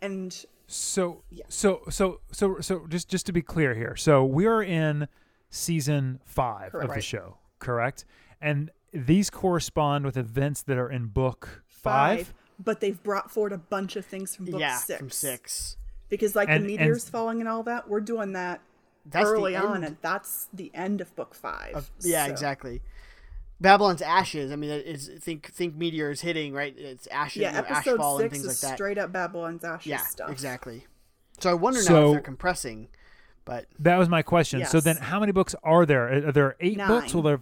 [0.01, 3.95] And So so so so so just just to be clear here.
[3.95, 5.07] So we are in
[5.49, 8.05] season 5 of the show, correct?
[8.41, 12.33] And these correspond with events that are in book 5.
[12.59, 14.99] but they've brought forward a bunch of things from book yeah, six.
[14.99, 15.77] from six.
[16.10, 18.62] Because like And- the and- meteors falling and all that, we're doing that
[19.06, 21.76] That's early on, and that's the end of book five.
[21.76, 22.82] of- yeah, So- exactly.
[23.62, 24.51] Babylon's ashes.
[24.51, 26.78] I mean, it's think think meteor is hitting right.
[26.78, 28.76] It's ashes, Yeah, you know, episode ashfall and six things is like that.
[28.78, 30.30] straight up Babylon's ashes yeah, stuff.
[30.30, 30.86] exactly.
[31.39, 32.89] So I wonder now So- if they're compressing,
[33.45, 34.66] but That was my question.
[34.66, 36.28] So then how many books are there?
[36.28, 37.20] Are there 8 books Nine.
[37.20, 37.39] or there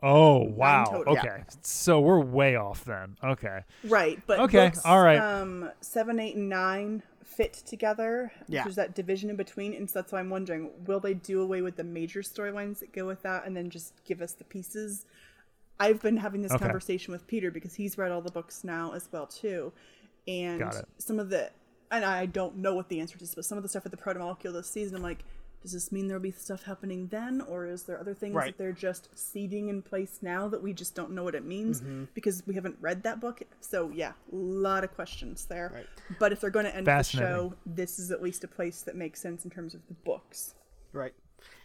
[0.00, 0.84] Oh, wow.
[0.84, 1.14] total.
[1.14, 1.20] Yeah.
[1.20, 1.42] Okay.
[1.62, 3.16] So we're way off then.
[3.24, 3.64] Okay.
[3.84, 5.18] Right, but Okay, books, all right.
[5.18, 7.02] Um, seven, eight, and nine
[7.36, 8.32] fit together.
[8.48, 8.64] Yeah.
[8.64, 11.62] There's that division in between, and so that's why I'm wondering: will they do away
[11.62, 15.06] with the major storylines that go with that, and then just give us the pieces?
[15.80, 16.64] I've been having this Okay.
[16.64, 19.72] conversation with Peter because he's read all the books now as well too,
[20.26, 20.64] and
[20.98, 21.50] some of the
[21.90, 23.96] and I don't know what the answer is, but some of the stuff with the
[23.96, 25.24] protomolecule this season, I'm like,
[25.62, 28.46] does this mean there'll be stuff happening then, or is there other things Right.
[28.56, 31.80] that they're just seeding in place now that we just don't know what it means
[31.80, 32.04] Mm-hmm.
[32.14, 33.42] because we haven't read that book?
[33.60, 35.72] So yeah, a lot of questions there.
[35.74, 35.86] Right.
[36.18, 38.94] But if they're going to end the show, this is at least a place that
[38.96, 40.54] makes sense in terms of the books.
[40.92, 41.14] right.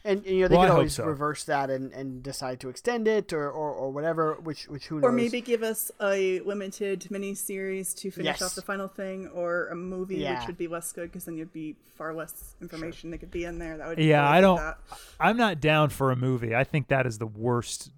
[0.06, 1.06] And, and, you know they Well, could always so.
[1.06, 4.34] reverse that and, and decide to extend it or, or, or whatever.
[4.44, 5.06] Which which who knows?
[5.06, 8.42] Or maybe give us a limited mini series to finish Yes.
[8.42, 10.40] off the final thing, or a movie, Yeah.
[10.40, 13.46] which would be less good because then you'd be far less information that could be
[13.46, 13.78] in there.
[13.78, 14.58] That would Yeah, really I don't.
[14.58, 14.78] that.
[15.22, 16.54] I'm not down for a movie.
[16.54, 17.92] I think that is the worst.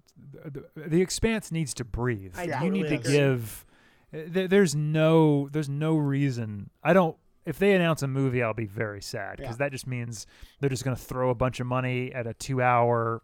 [0.44, 2.34] The, the Expanse needs to breathe.
[2.36, 3.12] I you totally need to agree.
[3.12, 3.64] give.
[4.12, 5.48] There's no.
[5.50, 6.70] There's no reason.
[6.84, 7.16] I don't.
[7.46, 9.64] If they announce a movie, I'll be very sad because Yeah.
[9.66, 10.26] that just means
[10.60, 13.22] they're just going to throw a bunch of money at a two-hour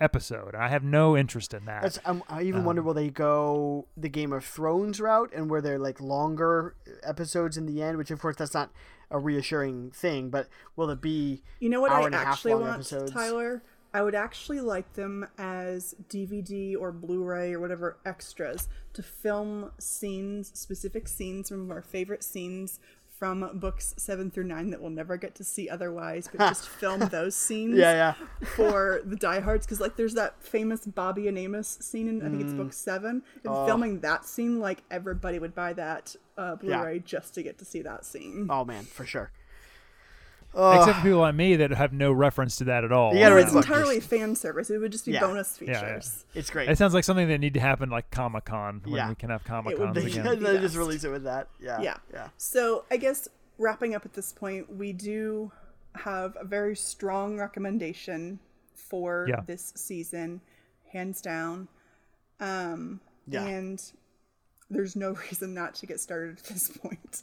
[0.00, 0.54] episode.
[0.56, 1.82] I have no interest in that.
[1.82, 5.48] That's, um, I even Um, wonder will they go the Game of Thrones route and
[5.48, 6.74] where they're like longer
[7.04, 8.70] episodes in the end, which of course that's not
[9.10, 12.26] a reassuring thing, but will it be You know what hour I and a half
[12.38, 13.12] actually want, episodes?
[13.12, 13.62] Tyler?
[13.94, 20.50] I would actually like them as DVD or Blu-ray or whatever extras to film scenes,
[20.58, 22.80] specific scenes from our favorite scenes
[23.18, 27.00] from books seven through nine that we'll never get to see otherwise, but just film
[27.08, 28.46] those scenes Yeah, yeah.
[28.56, 29.66] for the diehards.
[29.66, 32.56] Because like, there's that famous Bobby and Amos scene in I think it's Mm.
[32.58, 33.22] book seven.
[33.44, 33.66] And Oh.
[33.66, 37.82] filming that scene, like everybody would buy that uh, Blu-ray just to get to see
[37.82, 38.48] that scene.
[38.50, 39.30] Oh man, for sure.
[40.56, 43.12] Except for people like me that have no reference to that at all.
[43.12, 43.66] You gotta read it's the book.
[43.68, 44.70] entirely fan service.
[44.70, 45.20] It would just be Yeah.
[45.20, 45.80] bonus Yeah, yeah.
[45.80, 46.24] features.
[46.34, 46.68] It's great.
[46.68, 49.08] It sounds like something that need to happen like Comic Con when Yeah.
[49.08, 50.38] we can have Comic It would Cons be- they again.
[50.38, 50.76] be just best.
[50.76, 51.48] release it with that.
[51.60, 51.80] Yeah.
[51.80, 51.96] yeah.
[52.12, 52.28] Yeah.
[52.36, 53.26] So I guess
[53.58, 55.50] wrapping up at this point, we do
[55.96, 58.38] have a very strong recommendation
[58.74, 59.40] for Yeah.
[59.46, 60.40] this season,
[60.92, 61.68] hands down.
[62.40, 63.44] Um, Yeah.
[63.44, 63.82] And
[64.70, 67.22] there's no reason not to get started at this point.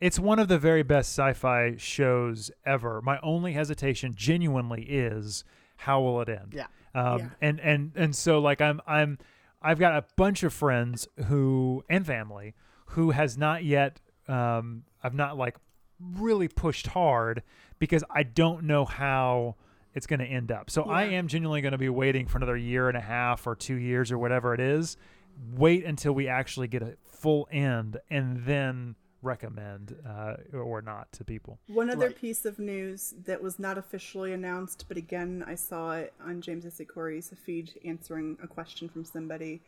[0.00, 3.00] It's one of the very best sci-fi shows ever.
[3.02, 5.44] My only hesitation, genuinely, is
[5.76, 6.52] how will it end?
[6.54, 6.66] Yeah.
[6.94, 7.28] Um, Yeah.
[7.40, 9.18] And and and so like I'm I'm
[9.62, 12.54] I've got a bunch of friends who and family
[12.90, 14.00] who has not yet.
[14.28, 15.56] Um, I've not like
[16.00, 17.42] really pushed hard
[17.78, 19.56] because I don't know how
[19.94, 20.68] it's going to end up.
[20.68, 23.54] So I am genuinely going to be waiting for another year and a half or
[23.54, 24.98] two years or whatever it is.
[25.54, 28.94] Wait until we actually get a full end and then
[29.26, 31.58] recommend uh, or not to people.
[31.66, 32.16] One other Right.
[32.16, 36.64] piece of news that was not officially announced, but again, I saw it on James
[36.64, 36.80] S.
[36.80, 36.84] A.
[36.84, 39.60] Corey's feed answering a question from somebody.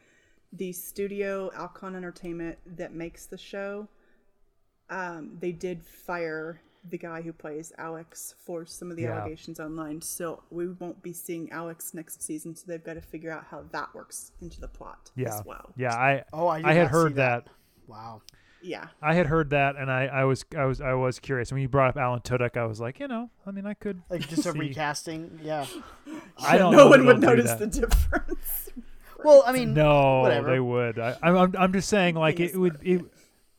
[0.52, 3.88] The studio Alcon Entertainment that makes the show,
[4.90, 9.12] um, they did fire the guy who plays Alex for some of the Yeah.
[9.18, 10.00] allegations online.
[10.00, 12.54] So we won't be seeing Alex next season.
[12.54, 15.36] So they've got to figure out how that works into the plot Yeah.
[15.38, 15.74] as well.
[15.76, 17.48] Yeah, I Oh, I, I had not see heard that.
[17.86, 18.22] Wow.
[18.62, 18.88] Yeah.
[19.00, 21.52] I had heard that, and I, I was I was I was curious.
[21.52, 24.02] When you brought up Alan Tudyk, I was like, you know, I mean, I could.
[24.10, 25.38] Like just a recasting.
[25.42, 25.66] Yeah.
[26.38, 28.70] I don't no know one would notice the difference.
[29.24, 30.48] Well, I mean, No, whatever.
[30.52, 30.96] they would.
[31.00, 32.78] I, I'm, I'm I'm just saying, like it, it is would.
[32.84, 33.02] It,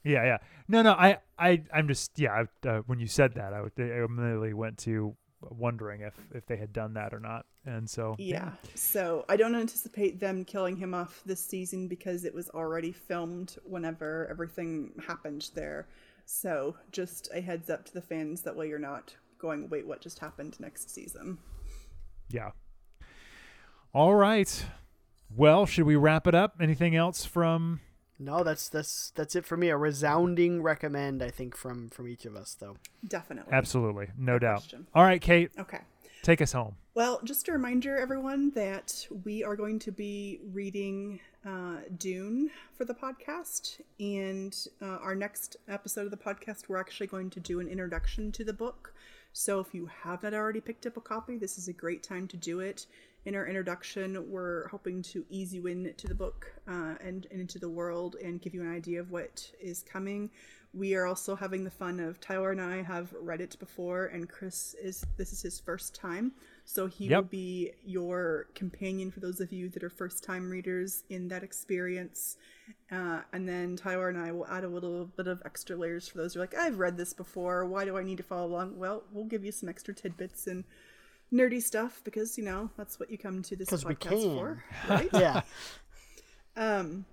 [0.05, 0.37] yeah, yeah.
[0.69, 0.93] No, no.
[0.93, 2.45] I I I'm just yeah.
[2.63, 6.45] I, uh, when you said that, I, would, I immediately went to wondering if if
[6.45, 8.51] they had done that or not, and so Yeah.
[8.75, 13.57] So I don't anticipate them killing him off this season because it was already filmed
[13.63, 15.87] whenever everything happened there.
[16.25, 20.01] So just a heads up to the fans that way you're not going, wait, what
[20.01, 21.37] just happened next season?
[22.29, 22.51] yeah.
[23.93, 24.65] All right.
[25.35, 26.55] Well, should we wrap it up?
[26.61, 27.79] Anything else from?
[28.19, 29.69] No, that's that's that's it for me.
[29.69, 32.75] A resounding recommend, I think, from from each of us, though.
[33.07, 33.53] Definitely.
[33.53, 34.57] Absolutely, no doubt.
[34.61, 34.87] question.
[34.93, 35.79] All right, Kate, Okay.
[36.21, 36.75] take us home.
[36.95, 42.83] Well, just a reminder, everyone, that we are going to be reading uh, Dune for
[42.83, 43.79] the podcast.
[44.01, 48.33] And uh, our next episode of the podcast, we're actually going to do an introduction
[48.33, 48.93] to the book.
[49.31, 52.27] So if you have not already picked up a copy, this is a great time
[52.29, 52.85] to do it.
[53.25, 57.59] In our introduction, we're hoping to ease you into the book uh, and, and into
[57.59, 60.29] the world and give you an idea of what is coming.
[60.73, 64.29] We are also having the fun of Tyler and I have read it before, and
[64.29, 66.31] Chris is this is his first time,
[66.63, 71.03] so he will be your companion for those of you that are first time readers
[71.09, 72.37] in that experience.
[72.91, 76.19] Uh, and then Tyler and I will add a little bit of extra layers for
[76.19, 77.65] those who are like, I've read this before.
[77.65, 78.77] Why do I need to follow along?
[78.77, 80.63] Well, we'll give you some extra tidbits and
[81.33, 85.09] nerdy stuff because you know that's what you come to this podcast for, right?
[85.13, 85.41] Yeah.
[86.55, 87.05] Um,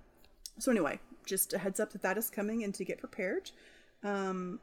[0.59, 3.51] so anyway, just a heads up that that is coming and to get prepared.
[4.03, 4.59] Um,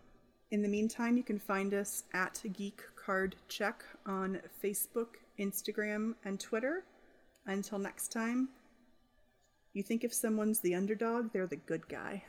[0.51, 6.39] in the meantime, you can find us at Geek Card Check on Facebook, Instagram, and
[6.39, 6.85] Twitter.
[7.47, 8.49] Until next time,
[9.73, 12.23] you think if someone's the underdog, they're the good guy.